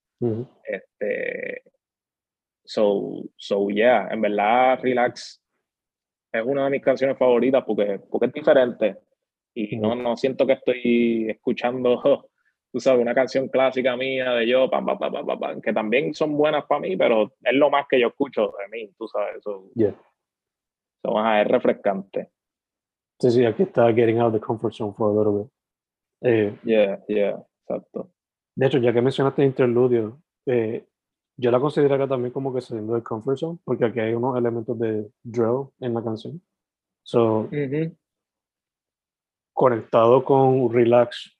[0.64, 1.62] Este.
[2.64, 5.42] So, so, yeah, en verdad, Relax
[6.32, 8.98] es una de mis canciones favoritas porque, porque es diferente.
[9.54, 12.00] Y no, no siento que estoy escuchando
[12.72, 16.14] tú sabes, una canción clásica mía de yo, pam, pam, pam, pam, pam, que también
[16.14, 19.36] son buenas para mí, pero es lo más que yo escucho de mí, tú sabes,
[19.36, 19.70] eso.
[19.74, 19.94] Yeah.
[21.42, 22.30] es refrescante.
[23.20, 25.52] Sí, sí, aquí está getting out of the comfort zone for a little bit.
[26.22, 28.10] Eh, yeah, yeah, exacto.
[28.54, 30.86] De hecho, ya que mencionaste interludio, eh,
[31.36, 34.36] yo la considero acá también como que saliendo del comfort zone, porque aquí hay unos
[34.36, 36.42] elementos de drill en la canción.
[37.02, 37.48] So,
[39.52, 41.36] conectado con relax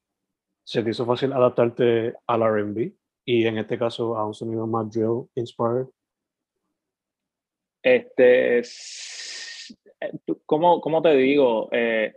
[0.65, 2.93] se te hizo fácil adaptarte al RB
[3.25, 5.87] y en este caso a un sonido más drill inspired?
[7.83, 10.13] Este, eh,
[10.47, 11.69] ¿cómo, cómo te digo?
[11.73, 12.15] Eh,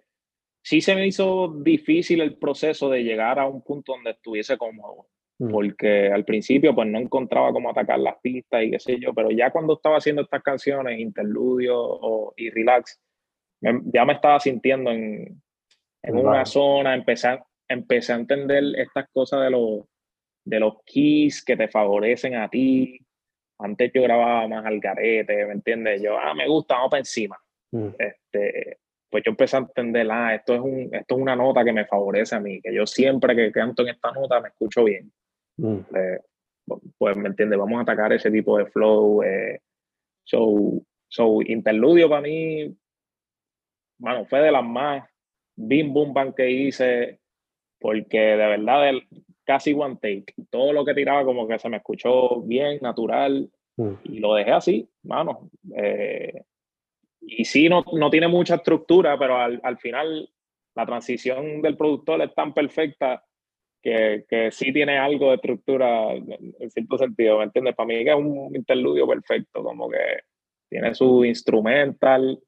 [0.66, 5.08] sí se me hizo difícil el proceso de llegar a un punto donde estuviese cómodo,
[5.38, 5.52] mm.
[5.52, 9.30] porque al principio pues no encontraba cómo atacar las pistas y qué sé yo, pero
[9.30, 13.00] ya cuando estaba haciendo estas canciones, Interludio o, y Relax,
[13.62, 15.40] ya me estaba sintiendo en,
[16.02, 19.86] en una zona, empezar, empecé a entender estas cosas de los,
[20.46, 23.00] de los keys que te favorecen a ti.
[23.60, 26.02] Antes yo grababa más al garete, ¿me entiendes?
[26.02, 27.38] Yo, ah, me gusta, vamos para encima.
[27.72, 27.90] Mm.
[27.98, 28.80] Este,
[29.16, 31.86] pues yo empecé a entender, ah, esto es, un, esto es una nota que me
[31.86, 35.10] favorece a mí, que yo siempre que canto en esta nota me escucho bien.
[35.56, 35.78] Mm.
[35.96, 36.20] Eh,
[36.98, 37.58] pues, ¿me entiendes?
[37.58, 39.24] Vamos a atacar ese tipo de flow.
[39.24, 39.62] Eh,
[40.26, 42.76] so, so, interludio para mí,
[44.00, 45.08] bueno, fue de las más
[45.56, 47.22] bim boom bang que hice
[47.80, 48.92] porque de verdad
[49.46, 53.94] casi one take, todo lo que tiraba como que se me escuchó bien, natural, mm.
[54.04, 55.50] y lo dejé así, mano.
[55.74, 56.44] Eh,
[57.28, 60.30] y sí, no, no, tiene mucha estructura, pero al, al, final
[60.76, 63.24] la transición del productor es tan perfecta
[63.82, 67.76] que, que sí tiene algo de estructura en cierto sentido, ¿me entiendes?
[67.76, 70.22] Para mí que es un interludio perfecto, como que
[70.70, 72.40] tiene su instrumental,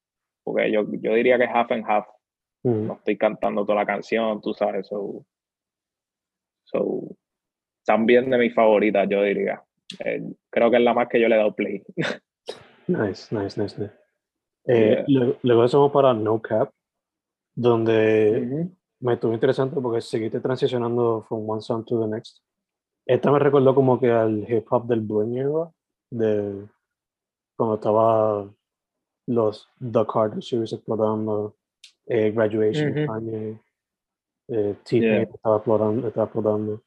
[0.43, 2.07] porque yo, yo diría que es half and half.
[2.63, 4.87] No estoy cantando toda la canción, tú sabes.
[4.87, 5.25] So,
[6.65, 7.15] so,
[7.85, 9.63] también de mis favoritas, yo diría.
[10.03, 11.81] Eh, creo que es la más que yo le he dado play.
[12.87, 13.91] nice, nice, nice.
[14.67, 15.05] Eh,
[15.43, 16.71] luego eso para No Cap,
[17.55, 22.41] donde me estuvo interesante porque seguiste transicionando from one song to the next.
[23.05, 25.71] Esta me recordó como que al hip hop del Bling era,
[26.11, 26.67] de
[27.55, 28.53] cuando estaba
[29.27, 31.55] los The Carter Series explotando,
[32.07, 33.07] eh, Graduation, Ujú.
[33.07, 33.59] Kanye,
[34.49, 35.21] eh, T-Pain Yeah.
[35.23, 36.07] estaba explotando.
[36.07, 36.81] Estaba explotando.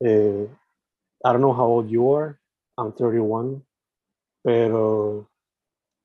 [0.00, 0.48] Eh,
[1.24, 2.36] I don't know how old you are,
[2.76, 3.64] I'm 31,
[4.44, 5.26] pero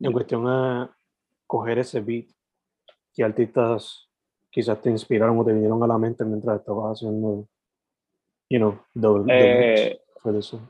[0.08, 0.96] en cuestión a
[1.48, 2.26] coger ese beat,
[3.14, 4.10] ¿qué artistas
[4.50, 7.48] quizás te inspiraron o te vinieron a la mente mientras estabas haciendo,
[8.50, 10.68] you know, the, the Eh, for this one?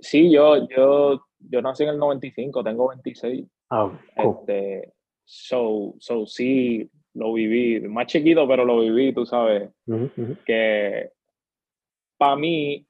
[0.00, 3.46] sí, yo, yo, yo nací en el 95, tengo 26.
[3.70, 4.36] Ah, cool.
[4.40, 4.92] Este,
[5.24, 7.80] so, so sí, lo viví.
[7.88, 9.70] Más chiquito, pero lo viví, tú sabes.
[10.44, 11.10] Que
[12.16, 12.86] para mí,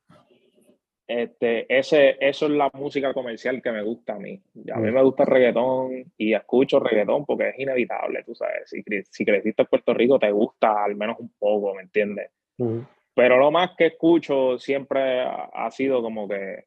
[1.11, 4.41] este, ese, eso es la música comercial que me gusta a mí.
[4.73, 4.95] A mí Mm.
[4.95, 8.71] me gusta el reggaetón y escucho reggaetón porque es inevitable, tú sabes.
[8.71, 12.31] Si, si creciste en Puerto Rico, te gusta al menos un poco, ¿me entiendes?
[12.59, 12.85] Ujú.
[13.15, 16.65] Pero lo más que escucho siempre ha, ha sido como que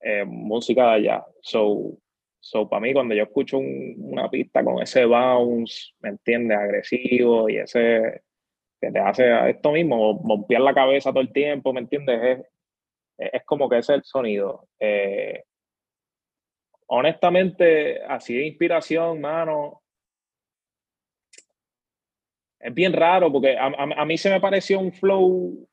[0.00, 1.24] eh, música de allá.
[1.40, 1.96] So,
[2.40, 6.58] so para mí, cuando yo escucho un- una pista con ese bounce, ¿me entiendes?
[6.58, 8.22] Agresivo y ese
[8.80, 12.20] que te hace esto mismo, bombear la cabeza todo el tiempo, ¿me entiendes?
[12.22, 12.46] Es,
[13.18, 14.68] es como que ese es el sonido.
[14.80, 15.44] Eh,
[16.86, 19.82] honestamente, así de inspiración, mano,
[22.60, 25.68] es bien raro porque a, a- a mí se me pareció un flow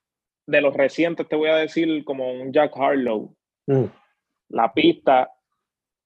[0.48, 3.36] de los recientes, te voy a decir, como un Jack Harlow.
[3.68, 3.86] Mm,
[4.50, 5.32] La pista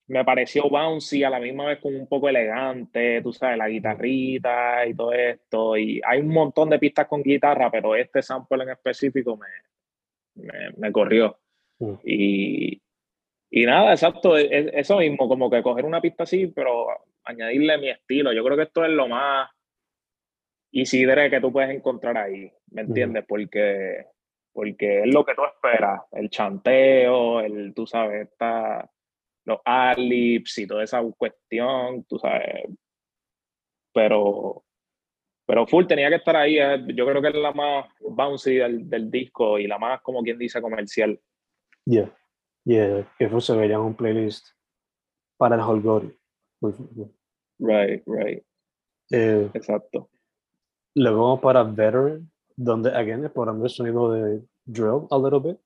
[0.07, 4.85] me pareció bouncy a la misma vez como un poco elegante, tú sabes, la guitarrita
[4.85, 5.77] y todo esto.
[5.77, 9.47] Y hay un montón de pistas con guitarra, pero este sample en específico me,
[10.35, 11.39] me, me corrió.
[11.79, 11.93] Mm.
[12.03, 12.81] Y,
[13.49, 16.87] y nada, exacto, e- e- eso mismo, como que coger una pista así, pero
[17.23, 18.33] añadirle mi estilo.
[18.33, 19.49] Yo creo que esto es lo más
[20.75, 23.23] Isidre que tú puedes encontrar ahí, ¿me entiendes?
[23.27, 24.07] Porque,
[24.51, 28.89] porque es lo que tú esperas, el chanteo, el, tú sabes, esta,
[29.45, 32.65] los ad-libs y toda esa cuestión, tú sabes.
[33.93, 34.63] Pero,
[35.53, 38.89] pero full tenía que estar ahí, eh, yo creo que es la más bouncy del,
[38.89, 41.19] del disco y la más, como quien dice, comercial.
[41.85, 42.11] Yeah,
[42.65, 44.47] yeah, que eso se vería en un playlist
[45.37, 46.01] para el ejemplo.
[47.59, 48.43] Right, right,
[49.11, 50.09] Eh, exacto.
[50.95, 55.59] luego vamos para Veteran, donde, again, explorando el sonido de drill a little bit.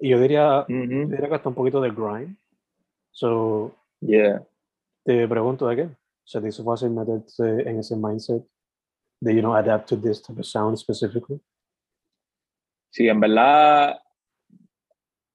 [0.00, 2.34] Y yo diría, yo Ujú, diría que hasta un poquito de grime.
[3.12, 4.44] So, Yeah.
[5.04, 8.44] te pregunto, again, ¿se te hizo fácil meterte en ese mindset
[9.20, 11.40] de, you know, adapt to this type of sound specifically?
[12.90, 13.98] Sí, en verdad,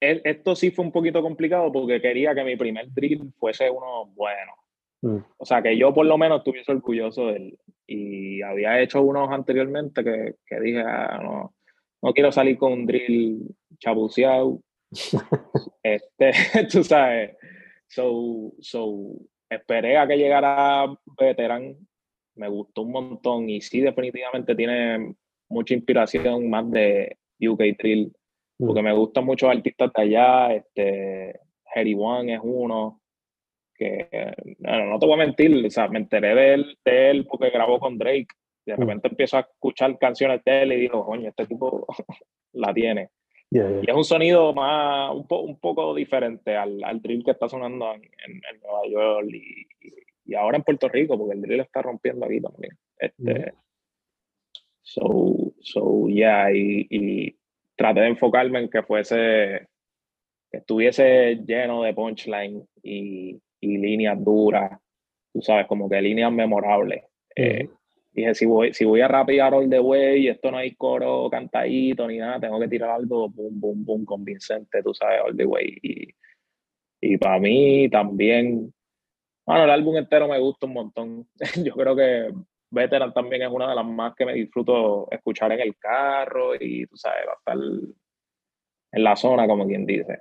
[0.01, 4.05] e- esto sí fue un poquito complicado porque quería que mi primer drill fuese uno
[4.07, 4.53] bueno.
[5.01, 7.59] Mm, O sea, que yo por lo menos estuviese orgulloso de él.
[7.85, 11.53] Y había hecho unos anteriormente que, que dije, ah, no,
[12.01, 14.61] no quiero salir con un drill chabuceado.
[15.83, 16.31] este,
[16.71, 17.37] tú sabes.
[17.87, 19.15] So, so,
[19.49, 20.87] esperé a que llegara
[21.19, 21.75] Veteran.
[22.35, 23.49] Me gustó un montón.
[23.49, 25.15] Y sí, definitivamente tiene
[25.49, 28.11] mucha inspiración más de UK Drill.
[28.59, 30.53] mm, Porque me gustan muchos artistas de allá.
[30.55, 31.39] Este,
[31.75, 32.99] Harry One es uno
[33.75, 34.07] que
[34.59, 37.49] no, no te voy a mentir, o sea, me enteré de él, de él porque
[37.49, 38.27] grabó con Drake.
[38.65, 38.79] De Mm.
[38.79, 41.85] repente empiezo a escuchar canciones de él y digo, coño, este tipo
[42.53, 43.09] la tiene.
[43.49, 43.79] yeah, yeah.
[43.83, 47.49] Y es un sonido más, un, po- un poco diferente al, al drill que está
[47.49, 49.67] sonando en, en- en Nueva York y,
[50.25, 52.77] y ahora en Puerto Rico, porque el drill está rompiendo aquí también.
[52.97, 53.53] Este,
[54.83, 57.37] So, so yeah, y, y
[57.75, 59.67] traté de enfocarme en que fuese,
[60.51, 64.77] que estuviese lleno de punchline y, y líneas duras,
[65.31, 67.05] tú sabes, como que líneas memorables.
[67.33, 67.69] Eh,
[68.11, 71.29] dije, si voy, si voy a rapear all the way y esto no hay coro
[71.29, 75.45] cantadito ni nada, tengo que tirar algo boom, boom, boom, convincente, tú sabes, all the
[75.45, 75.77] way.
[75.81, 76.09] Y,
[76.99, 78.73] y para mí también,
[79.45, 81.27] bueno, el álbum entero me gusta un montón.
[81.63, 82.33] Yo creo que
[82.69, 86.85] Veteran también es una de las más que me disfruto escuchar en el carro y
[86.87, 87.57] tú sabes, va a estar
[88.91, 90.19] en la zona, como quien dice.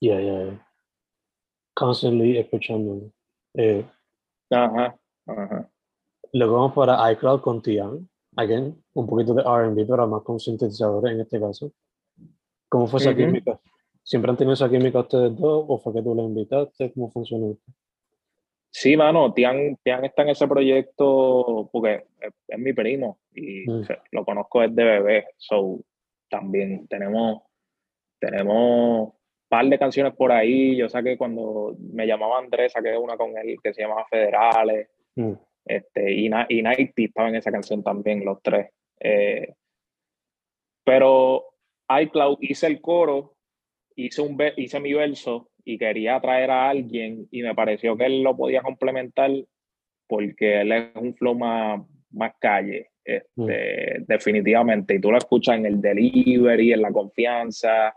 [0.00, 0.68] Yeah, yeah, yeah.
[1.74, 3.10] Constantly escuchando.
[3.54, 3.84] Eh,
[4.50, 5.70] Ajá, ajá.
[6.32, 8.08] luego vamos para iCloud con Tian.
[8.36, 11.72] Again, un poquito de R&B, pero más con sintetizadores en este caso.
[12.68, 13.18] ¿Cómo fue esa Ujú.
[13.18, 13.60] química?
[14.02, 16.92] ¿Siempre han tenido esa química ustedes dos o fue que tú la invitaste?
[16.92, 17.72] ¿Cómo funcionó esto?
[18.70, 23.84] Sí, mano, Tian, Tian está en ese proyecto porque es, es mi primo y Mm.
[23.84, 25.28] se- lo conozco desde bebé.
[25.36, 25.80] So,
[26.28, 27.42] también tenemos,
[28.20, 29.14] tenemos un
[29.48, 30.76] par de canciones por ahí.
[30.76, 34.88] Yo saqué cuando me llamaba Andrés, saqué una con él que se llamaba Federales.
[35.14, 35.32] Mm,
[35.64, 38.70] Este, y, y Nighty estaba en esa canción también, los tres.
[39.00, 39.54] Eh,
[40.84, 41.44] pero
[41.88, 43.34] iCloud hice el coro,
[43.96, 48.22] hice, un hice mi verso y quería traer a alguien y me pareció que él
[48.22, 49.32] lo podía complementar
[50.06, 54.04] porque él es un flow más, más calle, este, mm.
[54.06, 54.94] definitivamente.
[54.94, 57.92] Y tú lo escuchas en el delivery, en la confianza.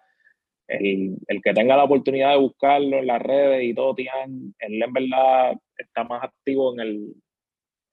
[0.68, 4.82] El, el, que tenga la oportunidad de buscarlo en las redes y todo, Tian, él
[4.82, 7.14] en verdad está más activo en el,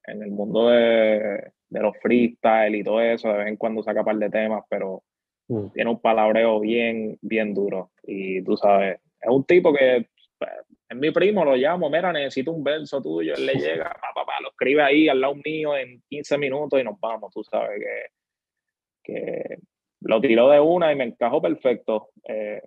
[0.05, 3.29] en el mundo de, de los freestyle y todo eso.
[3.29, 5.03] De vez en cuando saca par de temas, pero
[5.49, 5.69] mm.
[5.75, 7.91] tiene un palabreo bien, bien duro.
[8.01, 10.51] Y tú sabes, es un tipo que pues,
[10.89, 14.41] es mi primo, lo llamo, mira, necesito un verso tuyo, él le llega, pa, pa,
[14.41, 19.13] lo escribe ahí al lado mío en 15 minutos y nos vamos, tú sabes que,
[19.13, 19.57] que
[20.01, 22.09] lo tiró de una y me encajó perfecto.
[22.27, 22.61] Eh,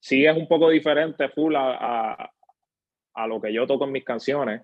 [0.00, 2.30] sí es un poco diferente full a,
[3.14, 4.62] a, lo que yo toco en mis canciones,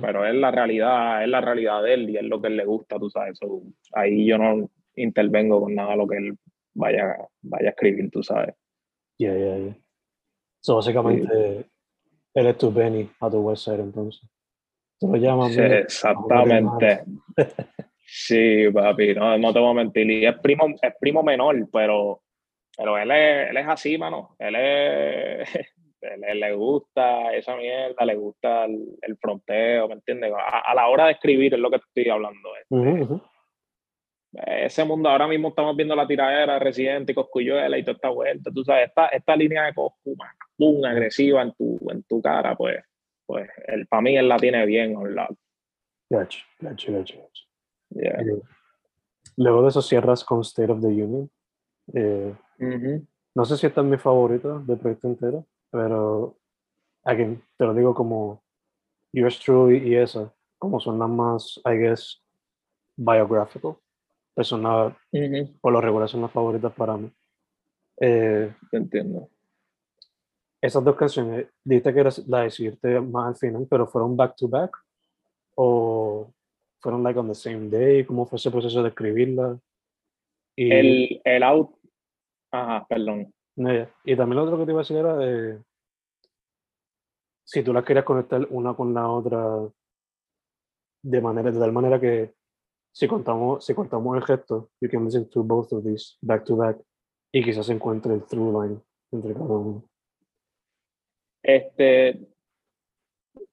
[0.00, 2.64] pero es la realidad, es la realidad de él y es lo que él le
[2.64, 3.38] gusta, tú sabes.
[3.92, 6.38] ahí yo no intervengo con nada lo que él
[6.74, 8.54] vaya, vaya a escribir, tú sabes.
[9.16, 9.83] Yeah, yeah, yeah.
[10.64, 11.66] So, básicamente,
[12.32, 14.26] él es tu Benny a tu website, entonces.
[14.98, 15.52] Tú lo llamas.
[15.52, 17.04] Sí, exactamente.
[18.06, 20.10] sí, papi, no, no te voy a mentir.
[20.10, 22.22] Y es primo, es primo menor, pero,
[22.74, 24.36] pero él, es, él es así, mano.
[24.38, 25.48] Él es.
[26.00, 30.34] Él, le gusta esa mierda, le gusta el, fronteo, ¿me entiendes?
[30.36, 32.50] A, la hora de escribir es lo que te estoy hablando.
[32.60, 33.24] Este
[34.46, 38.08] ese mundo, ahora mismo estamos viendo la tiradera de Residente y Coscuyuela y toda esta
[38.08, 40.16] vuelta, tú sabes, esta, esta línea de Coscu,
[40.56, 42.82] pum, agresiva en tu, en tu cara, pues,
[43.26, 45.36] pues el, para mí él la tiene bien online.
[46.10, 47.18] Gacho, gacho, gacho,
[47.96, 48.40] eh,
[49.36, 51.30] luego de eso cierras con State of the Union.
[51.92, 52.34] Eh,
[53.34, 56.36] no sé si esta es mi favorita del proyecto entero, pero
[57.04, 58.42] again, te lo digo como
[59.12, 62.22] Yours Truly y esa, como son las más, I guess,
[62.96, 63.76] biographical
[64.34, 64.96] personal,
[65.60, 67.10] por lo regular son las favoritas para mí.
[68.00, 69.28] Eh, entiendo.
[70.60, 74.76] Esas dos canciones, dijiste que la decidiste más al final, pero fueron back to back
[75.56, 76.32] o
[76.80, 79.58] fueron like on the same day, ¿cómo fue ese proceso de escribirla?
[80.56, 81.70] Y, el, el out,
[82.50, 83.32] ajá, perdón.
[84.04, 85.58] Y también lo otro que te iba a decir era de
[87.44, 89.68] si tú las querías conectar una con la otra
[91.02, 92.34] de manera de tal manera que
[92.94, 96.56] si contamos, si contamos el gesto, you can listen to both of these back to
[96.56, 96.78] back
[97.32, 98.80] y quizás encuentre el through line
[99.10, 99.84] entre cada uno.
[101.42, 102.20] Este,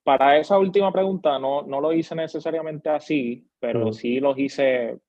[0.04, 5.00] para esa última pregunta no, no lo hice necesariamente así, pero sí los hice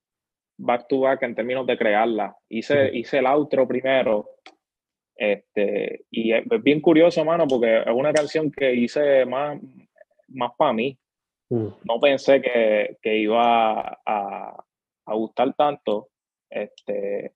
[0.58, 2.36] back to back en términos de crearla.
[2.50, 4.32] Hice, hice el outro primero.
[5.16, 9.62] Este, y es bien curioso, mano, porque es una canción que hice más,
[10.30, 10.98] más para mí.
[11.54, 14.66] No pensé que, que iba a,
[15.06, 16.10] a, gustar tanto,
[16.50, 17.36] este,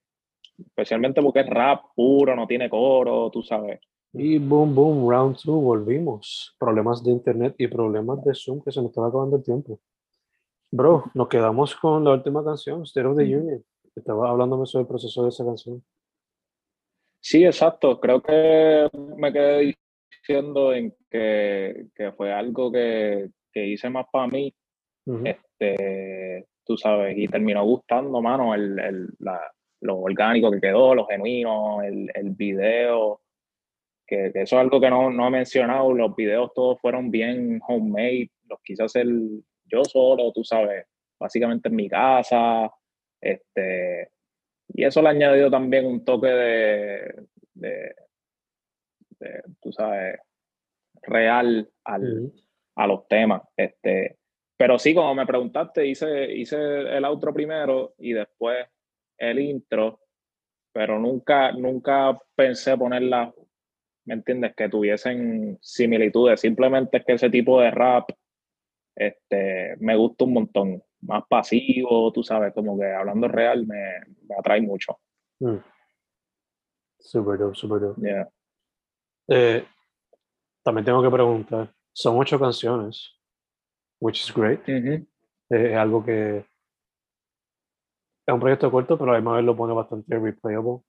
[0.58, 3.80] especialmente porque es rap puro, no tiene coro, tú sabes.
[4.12, 6.56] Y boom, boom, round two, volvimos.
[6.58, 9.78] Problemas de internet y problemas de Zoom que se nos estaba acabando el tiempo.
[10.70, 13.64] Bro, nos quedamos con la última canción, State of the Union.
[13.94, 15.82] Estaba hablándome sobre el proceso de esa canción.
[17.20, 18.00] Sí, exacto.
[18.00, 19.76] Creo que me quedé
[20.10, 24.54] diciendo en que, que fue algo que, que hice más para mí,
[25.24, 29.40] este, tú sabes, y terminó gustando, mano, el, el, la,
[29.80, 33.22] lo orgánico que quedó, lo genuino, el, el video,
[34.06, 38.30] que, eso es algo que no, no he mencionado, los videos todos fueron bien homemade,
[38.48, 39.06] los quise hacer
[39.64, 40.86] yo solo, tú sabes,
[41.18, 42.70] básicamente en mi casa,
[43.20, 44.10] este,
[44.68, 47.94] y eso le ha añadido también un toque de, de,
[49.60, 50.18] tú sabes,
[51.02, 52.32] real al,
[52.78, 53.42] a los temas.
[53.56, 54.18] Este,
[54.56, 58.66] pero sí, como me preguntaste, hice, hice el outro primero y después
[59.18, 60.00] el intro,
[60.72, 63.32] pero nunca, nunca pensé ponerla,
[64.06, 64.54] ¿me entiendes?
[64.56, 66.40] Que tuviesen similitudes.
[66.40, 68.10] Simplemente es que ese tipo de rap
[68.94, 70.82] este, me gusta un montón.
[71.00, 74.98] Más pasivo, tú sabes, como que hablando real me, me atrae mucho.
[75.40, 75.58] Mm.
[76.98, 78.00] Super dope, super dope.
[78.00, 78.28] Yeah.
[79.28, 79.64] Eh,
[80.64, 83.18] también tengo que preguntar, son ocho canciones,
[84.00, 84.60] which is great.
[84.68, 90.82] Es algo que es un proyecto corto, pero además lo pone bastante replayable.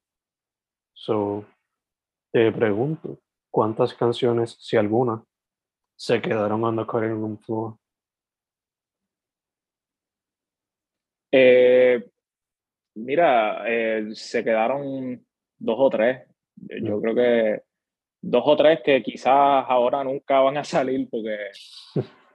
[0.93, 1.45] So,
[2.31, 5.23] te pregunto, ¿cuántas canciones, si alguna,
[5.97, 7.75] se quedaron on the cutting room floor?
[11.31, 12.07] Eh,
[12.97, 15.25] mira, eh, se quedaron
[15.57, 16.27] dos o tres.
[16.55, 17.01] Yo mm.
[17.01, 17.68] creo que
[18.21, 21.37] dos o tres que quizás ahora nunca van a salir porque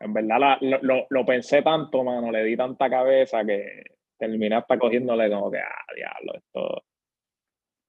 [0.00, 3.84] en verdad lo, lo, pensé tanto, mano, le di tanta cabeza que
[4.18, 6.84] terminé hasta cogiéndole como que, ah, diablo, esto.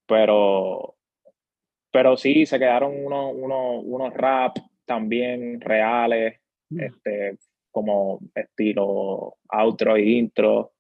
[0.08, 0.96] Pero,
[1.92, 6.40] pero sí, se quedaron unos, unos, unos rap también reales,
[6.70, 6.80] Mm.
[6.80, 7.38] este,
[7.72, 10.74] como estilo outro y intro.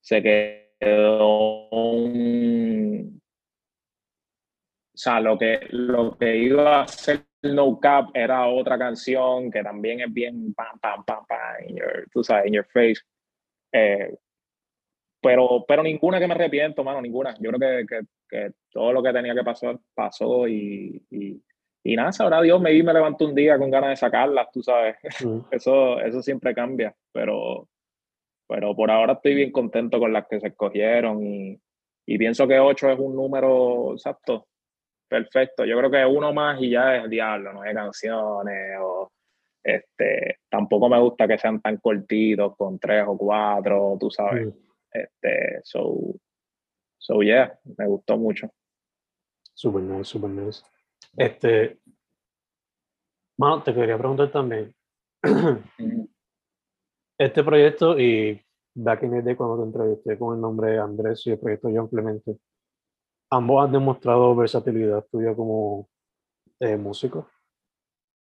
[0.00, 3.20] Se quedó un,
[4.98, 9.62] o sea, lo que, lo que iba a ser No Cap era otra canción que
[9.62, 13.00] también es bien pam, pam, pam, pam, in your, tú sabes, in your face.
[13.72, 14.12] Eh,
[15.22, 17.32] pero, pero ninguna que me arrepiento, mano, ninguna.
[17.38, 21.40] Yo creo que, que, que todo lo que tenía que pasar pasó y, y,
[21.84, 24.96] y nada, ahora Dios me, me levanto un día con ganas de sacarlas, tú sabes.
[25.24, 25.38] Mm.
[25.52, 27.68] Eso, eso siempre cambia, pero,
[28.48, 31.56] pero por ahora estoy bien contento con las que se escogieron y,
[32.04, 34.48] y pienso que 8 es un número exacto,
[35.08, 35.64] perfecto.
[35.64, 39.10] Yo creo que uno más y ya es diablo, no hay canciones o
[39.62, 44.46] este, tampoco me gusta que sean tan cortitos con tres o cuatro, tú sabes.
[44.46, 44.58] Mm.
[44.92, 46.14] Este, so,
[46.98, 48.50] so yeah, me gustó mucho.
[49.54, 50.62] Super nice, super nice.
[51.16, 51.78] Este,
[53.38, 54.74] mano, te quería preguntar también,
[57.18, 58.40] este proyecto y
[58.74, 61.68] back in the day cuando te entrevisté con el nombre de Andrés y el proyecto
[61.74, 62.38] John Clemente,
[63.30, 65.88] ambos han demostrado versatilidad tuya como
[66.60, 67.28] eh, músico,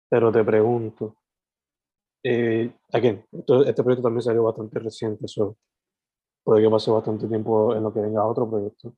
[0.10, 1.16] pero te pregunto,
[2.24, 5.58] eh, again, este proyecto también salió bastante reciente, so,
[6.44, 8.94] puede que pase bastante tiempo en lo que venga otro proyecto,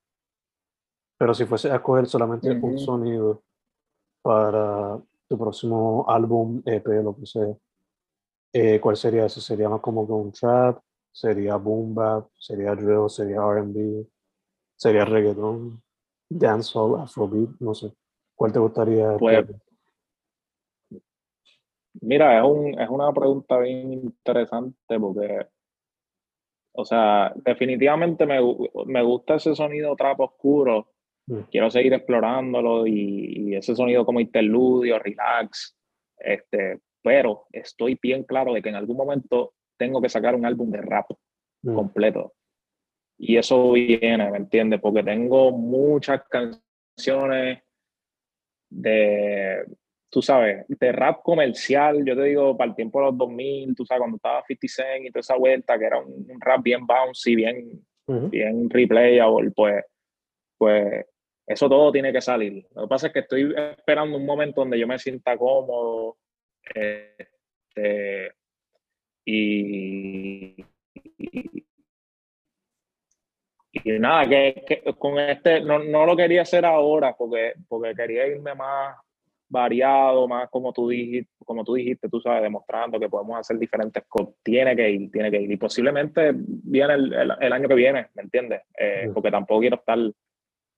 [1.18, 2.80] pero si fuese a escoger solamente un Ujú.
[2.80, 3.44] sonido
[4.22, 7.56] para tu próximo álbum, EP, lo que sea,
[8.54, 9.42] eh, ¿cuál sería ese?
[9.42, 10.80] ¿Sería más como que un trap?
[11.12, 12.30] ¿Sería boom bap?
[12.38, 13.10] ¿Sería drill?
[13.10, 14.08] ¿Sería R&B?
[14.76, 15.83] ¿Sería reggaeton?
[16.40, 17.02] ¿Dancehall?
[17.02, 17.50] ¿Afrobeat?
[17.60, 17.92] No sé.
[18.36, 19.18] ¿Cuál te gustaría?
[19.18, 19.46] Pues?
[22.02, 25.48] Mira, es, un, es una pregunta bien interesante porque,
[26.74, 28.40] o sea, definitivamente me,
[28.86, 30.90] me gusta ese sonido trap oscuro.
[31.28, 31.40] Mm.
[31.52, 35.78] Quiero seguir explorándolo y, y ese sonido como interludio, relax.
[36.18, 40.72] Este, pero estoy bien claro de que en algún momento tengo que sacar un álbum
[40.72, 41.06] de rap
[41.64, 42.34] Mm, completo.
[43.18, 44.82] Y eso viene, ¿me entiendes?
[44.82, 47.64] Porque tengo muchas canciones
[48.70, 49.66] de,
[50.10, 53.86] tú sabes, de rap comercial, yo te digo, para el tiempo de los 2000, tú
[53.86, 56.86] sabes, cuando estaba 50 Cent y toda esa vuelta, que era un, un rap bien
[56.86, 59.84] bouncy, bien, ujú, bien replayable, pues,
[60.58, 61.06] pues
[61.46, 62.66] eso todo tiene que salir.
[62.76, 66.18] Lo que pasa es que estoy esperando un momento donde yo me sienta cómodo
[66.64, 68.32] este,
[69.26, 70.66] y, y,
[71.18, 71.66] y
[73.86, 78.56] nada, que, que con este, no, no lo quería hacer ahora porque, porque quería irme
[78.56, 78.96] más
[79.50, 84.04] variado, más como tú dijiste, como tú dijiste, tú sabes, demostrando que podemos hacer diferentes
[84.08, 84.34] cosas.
[84.42, 85.52] Tiene que ir, tiene que ir.
[85.52, 88.62] Y posiblemente viene el, el, el año que viene, ¿me entiendes?
[88.78, 90.00] Eh, porque tampoco quiero estar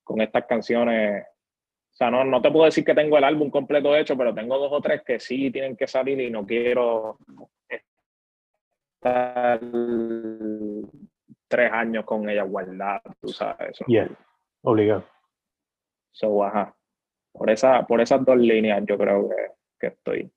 [0.03, 1.23] con estas canciones.
[1.23, 4.57] O sea, no, no te puedo decir que tengo el álbum completo hecho, pero tengo
[4.57, 7.17] dos o tres que sí tienen que salir y no quiero
[8.95, 9.61] estar
[11.55, 13.69] tres años con ella guardada, tú sabes.
[13.69, 13.85] Eso.
[13.87, 14.09] Yeah,
[14.61, 15.05] obligado.
[16.11, 16.75] So, ajá.
[17.31, 20.31] Por, esa, por esas dos líneas yo creo que, que estoy.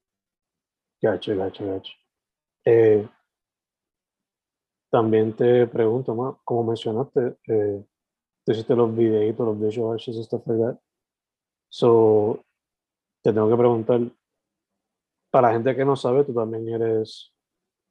[1.01, 1.93] Gacho, gacho, gacho.
[2.65, 3.09] Eh,
[4.91, 7.85] también te pregunto, más, como mencionaste, eh,
[8.45, 10.79] tú hiciste los videitos, los visual arts y stuff like that.
[11.69, 12.45] So,
[13.23, 14.01] te tengo que preguntar,
[15.31, 17.33] para la gente que no sabe, tú también eres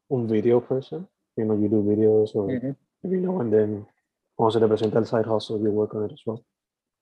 [0.10, 2.76] un video person, you know, you do videos or Ujú.
[3.04, 3.88] Every now and then,
[4.36, 6.44] cuando se te presenta el side hustle, you work on it as well.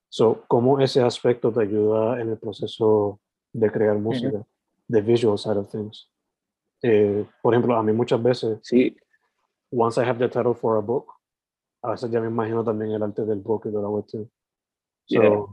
[0.10, 3.20] So, ¿cómo ese aspecto te ayuda en el proceso
[3.54, 4.46] de crear música,
[4.88, 6.10] the visual side of things?
[6.82, 8.96] Eh, por ejemplo, a mí muchas veces, Sí,
[9.72, 11.08] once I have the title for a book,
[11.82, 14.30] a veces ya me imagino también el arte del book y de la webtoon.
[15.06, 15.46] So, Yeah.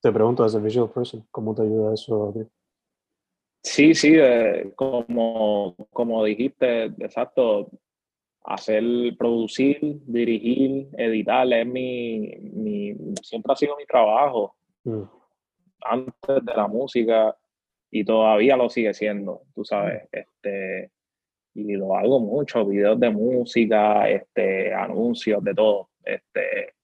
[0.00, 2.48] te pregunto, as a visual person, ¿cómo te ayuda eso a ti?
[3.62, 7.70] sí, sí, eh, como, como dijiste, exacto,
[8.44, 8.84] hacer,
[9.18, 14.54] producir, dirigir, editar, es mi, mi, siempre ha sido mi trabajo.
[14.84, 15.02] Mm,
[15.84, 17.36] antes de la música
[17.90, 20.90] y todavía lo sigue siendo, tú sabes, este,
[21.54, 26.74] y lo hago mucho, videos de música, este, anuncios, de todo, este,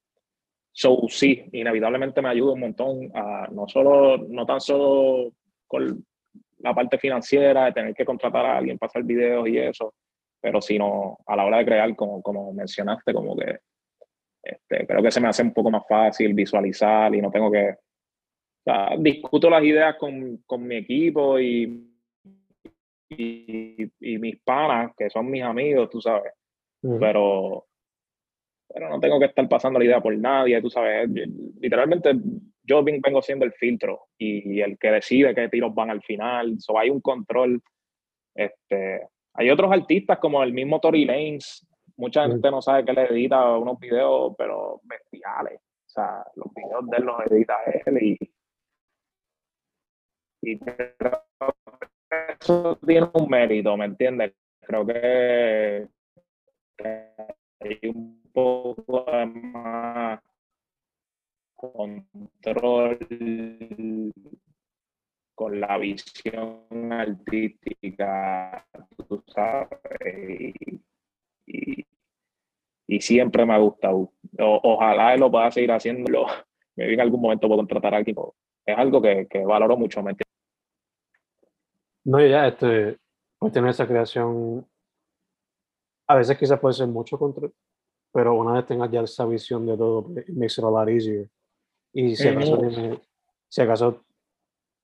[0.73, 5.33] so sí, inevitablemente me ayuda un montón a no solo, no tan solo
[5.67, 6.05] con
[6.59, 9.95] la parte financiera de tener que contratar a alguien para hacer videos y eso,
[10.41, 13.59] pero sino a la hora de crear, como, como mencionaste, como que
[14.43, 17.71] este, creo que se me hace un poco más fácil visualizar y no tengo que
[17.71, 21.91] o sea, discuto las ideas con, con mi equipo y,
[23.11, 26.33] y, y, mis panas, que son mis amigos, tú sabes,
[26.83, 27.67] mm, pero,
[28.69, 31.09] pero no tengo que estar pasando la idea por nadie, tú sabes.
[31.61, 32.13] Literalmente
[32.69, 36.57] yo vengo siendo el filtro y, el que decide qué tiros van al final.
[36.61, 37.63] So, hay un control.
[38.35, 39.09] Este,
[39.39, 41.65] hay otros artistas como el mismo Tory Lanez.
[41.97, 45.61] Mucha gente no sabe que le edita unos videos, pero bestiales.
[45.61, 47.55] O sea, los videos de él los edita
[47.87, 48.19] él y,
[50.43, 50.61] y
[52.41, 54.35] eso tiene un mérito, ¿me entiendes?
[54.61, 55.89] Creo que,
[57.61, 60.21] hay un poco más
[61.55, 62.99] control
[65.39, 68.67] con la visión artística,
[69.07, 70.53] tú sabes,
[71.47, 71.87] y,
[72.89, 74.13] y, siempre me ha gustado.
[74.37, 76.27] ojalá él lo pueda seguir haciendo.
[76.77, 78.17] Me en algún momento puedo contratar a alguien.
[78.65, 80.17] Es algo que, que valoro mucho, ¿me?
[82.05, 82.99] No, ya, este,
[83.39, 84.67] pues tener esa creación,
[86.09, 87.53] a veces quizás puede ser mucho control,
[88.13, 91.29] pero una vez tengas ya esa visión de todo, makes it a lot easier.
[91.93, 92.61] Y si acaso,
[93.49, 94.05] si acaso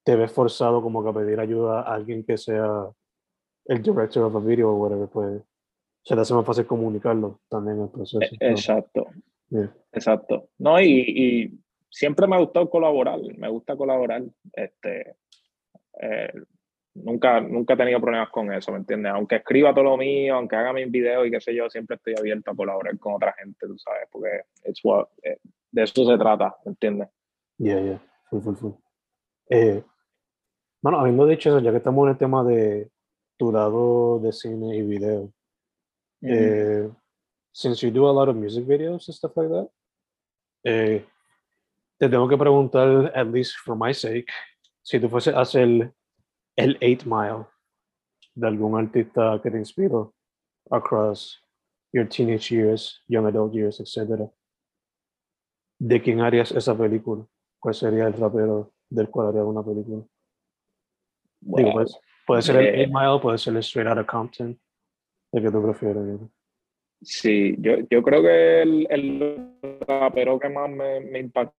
[0.04, 2.88] te ves forzado como que a pedir ayuda a alguien que sea
[3.66, 5.42] el director of a video o whatever, pues
[6.02, 8.20] se te hace más fácil comunicarlo también en el proceso.
[8.20, 9.06] E, exacto.
[9.92, 10.48] Exacto.
[10.58, 14.22] No, y, y, siempre me ha gustado colaborar, me gusta colaborar.
[14.52, 15.16] Este,
[16.00, 16.32] eh,
[16.94, 19.12] nunca, nunca he tenido problemas con eso, ¿me entiendes?
[19.12, 22.14] Aunque escriba todo lo mío, aunque haga mis videos y qué sé yo, siempre estoy
[22.18, 24.42] abierto a colaborar con otra gente, tú sabes, porque
[25.22, 25.38] eh,
[25.70, 27.08] de eso se trata, ¿me entiendes?
[27.58, 28.72] Yeah, yeah, full, full, full.
[29.48, 29.82] Eh,
[30.84, 32.90] bueno, habiendo dicho eso, ya que estamos en el tema de
[33.38, 35.32] tu lado de cine y video,
[36.20, 36.90] eh,
[37.54, 39.70] since you do a lot of music videos and stuff like that,
[40.62, 41.02] eh,
[41.98, 44.30] te tengo que preguntar, at least for my sake,
[44.82, 45.90] si tú fuese a hacer
[46.54, 47.46] el 8 Mile
[48.34, 50.12] de algún artista que te inspiró
[50.70, 51.40] across
[51.94, 54.30] your teenage years, young adult years, etc.
[55.78, 57.26] ¿De quién harías esa película?
[57.58, 60.04] ¿Cuál sería el rapero del cual haría una película?
[61.46, 61.84] Digo,
[62.26, 64.58] puede ser el 8 eh, Mile, puede ser el Straight Outta Compton.
[65.32, 66.20] ¿De qué tú prefieres?
[67.02, 71.54] Sí, yo, yo creo que el, el rapero que más me, me impactó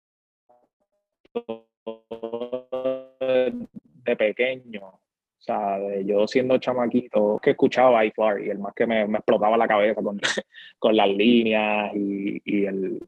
[3.20, 5.00] de pequeño, o
[5.38, 8.12] sea, de yo siendo chamaquito, que escuchaba y
[8.48, 10.18] el más que me, explotaba la cabeza con,
[10.78, 13.00] con las líneas y, y el,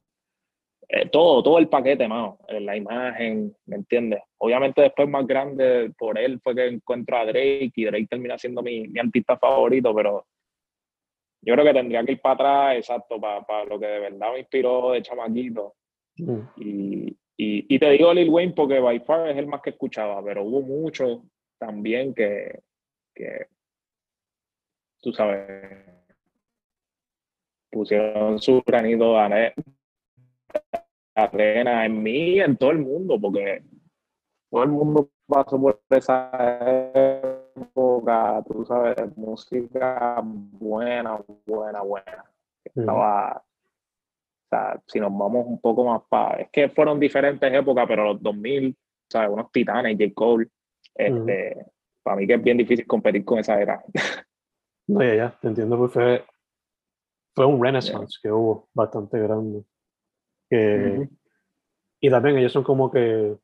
[0.88, 4.20] eh, todo, todo el paquete, mano, eh, la imagen, ¿me entiendes?
[4.38, 8.62] Obviamente después más grande, por él fue que encuentro a Drake y Drake termina siendo
[8.62, 10.26] mi, mi artista favorito, pero
[11.42, 14.32] yo creo que tendría que ir para atrás, exacto, para, para lo que de verdad
[14.32, 15.74] me inspiró de chamaquito.
[16.18, 16.40] Mm.
[16.56, 20.44] Y, y, te digo Lil Wayne porque by far es el más que escuchaba, pero
[20.44, 21.20] hubo muchos
[21.58, 22.60] también que,
[23.14, 23.46] que,
[25.00, 25.84] tú sabes,
[27.70, 29.18] pusieron su granito
[31.16, 33.62] arena en mí y en todo el mundo, porque
[34.50, 36.30] todo el mundo pasó por esa
[37.54, 42.24] época, tú sabes, música buena, buena, buena.
[42.64, 46.42] Estaba, o sea, si nos vamos un poco más para...
[46.42, 48.76] Es que fueron diferentes épocas, pero los 2000,
[49.08, 49.30] ¿sabes?
[49.30, 50.12] Unos titanes, J.
[50.14, 50.48] Cole,
[50.94, 51.66] este,
[52.02, 53.82] para mí que es bien difícil competir con esa era.
[54.86, 56.24] no, ya, ya, te entiendo, porque fue,
[57.34, 59.64] fue un renaissance que hubo bastante grande.
[60.48, 61.08] Que,
[62.00, 63.38] Y también ellos son como que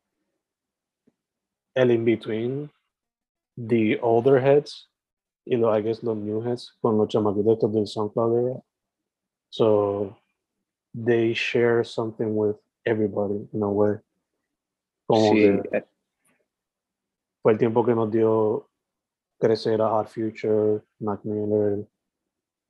[1.75, 2.71] el in-between,
[3.57, 4.89] the older heads
[5.45, 8.61] y los, I guess, los new heads con los chamaquitos del SoundCloud.
[9.49, 10.15] So,
[10.93, 13.99] they share something with everybody in a way.
[15.07, 15.85] Como que eh.
[17.41, 18.69] fue el tiempo que nos dio
[19.39, 21.85] crecer a Hot Future, Mac Miller,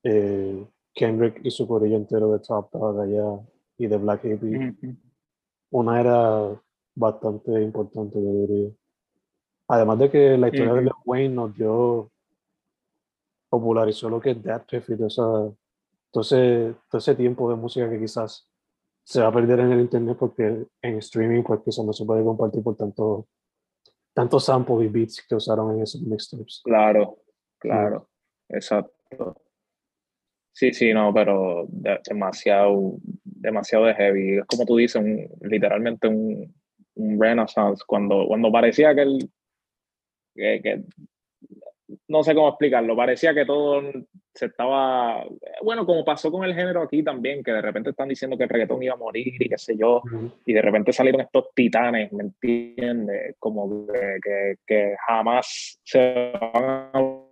[0.04, 0.66] eh,
[0.96, 4.76] Kendrick y su corillo entero de Top Dog allá y de Black Hippie.
[5.72, 6.62] Una era
[6.96, 8.72] bastante importante, yo diría.
[9.68, 12.12] Además de que la historia de Lil Wayne nos dio,
[13.50, 15.52] popularizó lo que es Death y esa
[16.14, 18.48] entonces, todo ese tiempo de música que quizás
[19.04, 22.24] se va a perder en el internet porque en streaming pues quizás no se puede
[22.24, 23.28] compartir por tanto
[24.14, 26.62] tantos samples y beats que usaron en esos mixtapes.
[26.64, 27.18] Claro,
[27.58, 28.10] claro,
[28.48, 29.42] exacto.
[30.54, 31.68] Sí, sí, no, pero
[32.08, 32.94] demasiado,
[33.24, 34.38] demasiado de heavy.
[34.38, 35.04] Es como tú dices,
[35.42, 36.54] literalmente un,
[36.96, 39.30] un renaissance, cuando, cuando parecía que, el,
[40.36, 40.84] que
[42.08, 43.82] no sé cómo explicarlo, parecía que todo
[44.34, 45.26] se estaba,
[45.62, 48.50] bueno, como pasó con el género aquí también, que de repente están diciendo que el
[48.50, 50.02] reggaetón iba a morir y qué sé yo,
[50.46, 53.36] y de repente salieron estos titanes, ¿me entiendes?
[53.40, 57.24] Como que, que, jamás se van a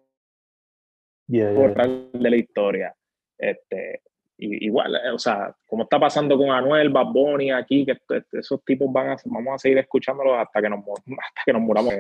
[1.54, 2.96] borrar de la historia.
[3.42, 4.04] Este,
[4.38, 7.98] igual, eh, o sea, como está pasando con Anuel, Bad Bunny aquí, que
[8.34, 11.94] esos tipos van a, vamos a seguir escuchándolos hasta que nos, hasta que nos muramos.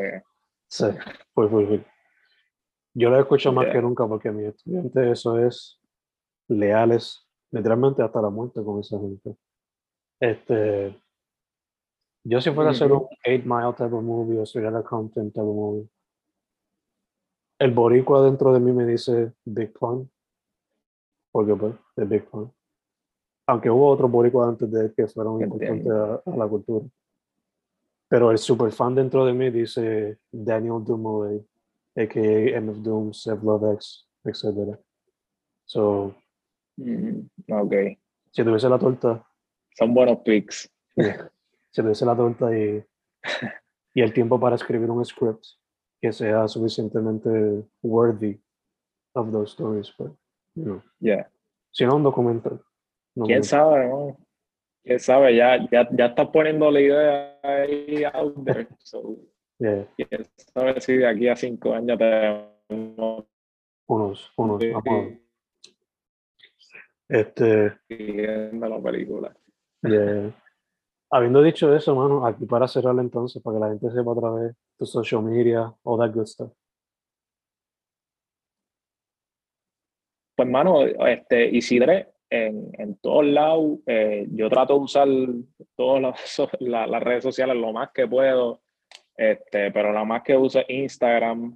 [0.68, 0.86] Sí,
[1.34, 1.82] pues, pues, pues.
[2.94, 5.80] Yo lo escucho más que nunca porque mi estudiante eso es
[6.50, 9.36] leales, literalmente hasta la muerte con esa gente.
[10.20, 11.02] Este,
[12.24, 15.42] yo si fuera a hacer un 8 Mile type of movie o Straight Compton type
[15.42, 15.90] of movie,
[17.60, 20.12] el boricua dentro de mí me dice Big Pun,
[21.32, 22.52] porque pues, es Big Pun.
[23.48, 26.86] Aunque hubo otros boricuas antes de él que fueron importantes a, a, la cultura.
[28.08, 31.46] Pero el super fan dentro de mí dice Daniel Dumoulin
[31.96, 33.42] aka MF Doom, Seth
[33.74, 34.78] X, etc.
[35.66, 36.16] So,
[36.78, 37.20] mm,
[37.52, 37.74] ok.
[38.32, 39.26] Si tuviese la torta.
[39.78, 40.70] Son buenos picks.
[40.96, 42.84] si tuviese la torta y,
[43.94, 45.46] y el tiempo para escribir un script
[46.02, 48.42] que sea suficientemente worthy
[49.14, 50.18] of those stories, but,
[50.56, 50.82] know.
[51.00, 51.30] Yeah.
[51.72, 52.62] Si no, un documental.
[53.26, 54.18] ¿Quién sabe, no?
[54.84, 55.36] ¿Quién sabe?
[55.36, 58.68] Ya, ya, ya está poniendo la idea ahí out there.
[58.80, 59.18] So.
[59.60, 59.88] Yeah.
[59.96, 65.14] ¿Quién sabe si de aquí a cinco años tenemos unos, unos, vamos
[67.08, 67.78] Este.
[67.88, 69.36] Viendo la película.
[69.84, 70.34] Yeah.
[71.14, 74.56] Habiendo dicho eso, mano, aquí para cerrar entonces, para que la gente sepa otra vez
[74.78, 76.52] tu social media, all that good stuff.
[80.42, 85.08] Pues, mano, este, Isidre, en, en todos lados, eh, yo trato de usar
[85.76, 86.02] todas
[86.60, 88.60] las, redes sociales lo más que puedo
[89.16, 91.56] este, pero la más que uso Instagram,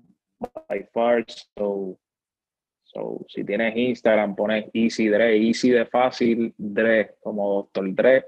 [0.69, 1.25] by far.
[1.25, 1.97] So,
[3.27, 8.25] si tienes Instagram, pones Easy Dre, Easy de fácil, Dre, como Doctor Dre,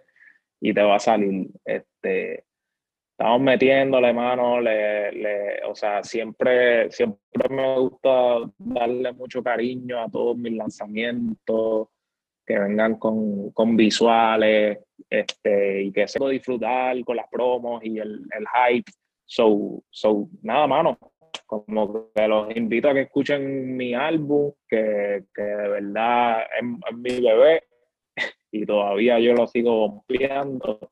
[0.60, 1.50] y te va a salir.
[1.64, 2.46] Este,
[3.18, 10.08] estamos metiéndole mano, le, le, o sea, siempre, siempre me gusta darle mucho cariño a
[10.08, 11.88] todos mis lanzamientos,
[12.46, 14.78] que vengan con, con visuales,
[15.10, 18.92] este, y que se pueda disfrutar con las promos y el, el hype.
[19.26, 21.00] So, so nada, mano,
[21.48, 27.20] como que los invito a que escuchen mi álbum, que, que de verdad es, mi
[27.20, 27.64] bebé
[28.52, 30.92] y todavía yo lo sigo ampliando.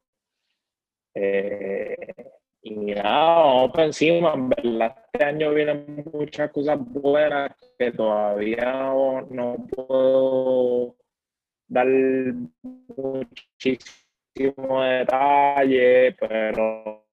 [1.15, 1.95] Eh,
[2.61, 3.69] y nada,
[4.21, 8.91] vamos verdad, este año vienen muchas cosas buenas que todavía
[9.29, 10.97] no puedo
[11.67, 11.87] dar
[12.97, 17.05] muchísimo detalle, pero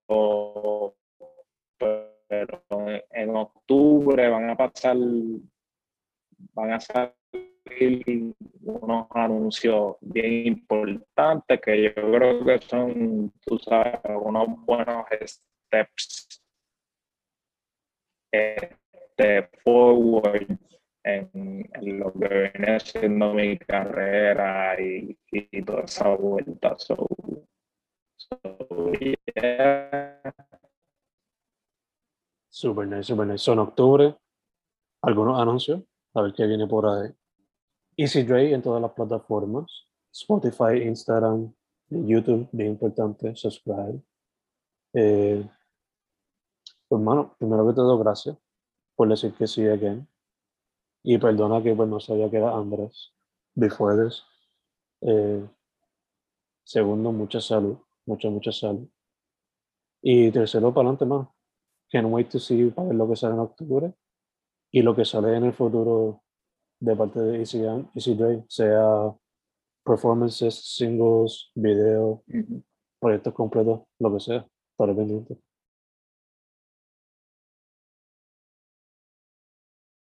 [2.32, 2.64] pero
[3.10, 4.96] en octubre van a pasar,
[6.54, 7.21] van a salir
[8.62, 16.42] unos anuncios bien importantes que yo creo que son, tú sabes, unos buenos steps
[18.32, 20.58] este, forward
[21.04, 26.76] en, lo que viene siendo mi carrera y, y toda esa vuelta.
[26.78, 27.06] So,
[32.48, 33.38] Super nice, super nice.
[33.38, 34.14] Son octubre,
[35.02, 35.82] algunos anuncios,
[36.14, 37.12] a ver qué viene por ahí.
[37.96, 41.52] Easy Dre en todas las plataformas, Spotify, Instagram,
[41.88, 44.00] YouTube, bien importante, subscribe.
[44.94, 45.46] Eh,
[46.88, 48.36] pues, hermano, primero que todo, gracias
[48.94, 50.06] por decir que sí again.
[51.02, 53.12] Y perdona que pues no sabía que era Andrés
[53.54, 54.22] before this.
[55.00, 55.44] Eh,
[56.64, 57.76] segundo, mucha salud,
[58.06, 58.88] mucha, mucha salud.
[60.00, 61.28] Y tercero, para adelante, más.
[61.90, 63.92] Can't wait to see para ver lo que sale en octubre
[64.70, 66.21] y lo que sale en el futuro
[66.82, 67.62] de parte de Easy,
[67.94, 69.14] Easy Dre, sea
[69.84, 72.24] performances, singles, video,
[73.00, 74.46] proyectos completos, lo que sea.
[74.72, 75.38] Estaré pendiente.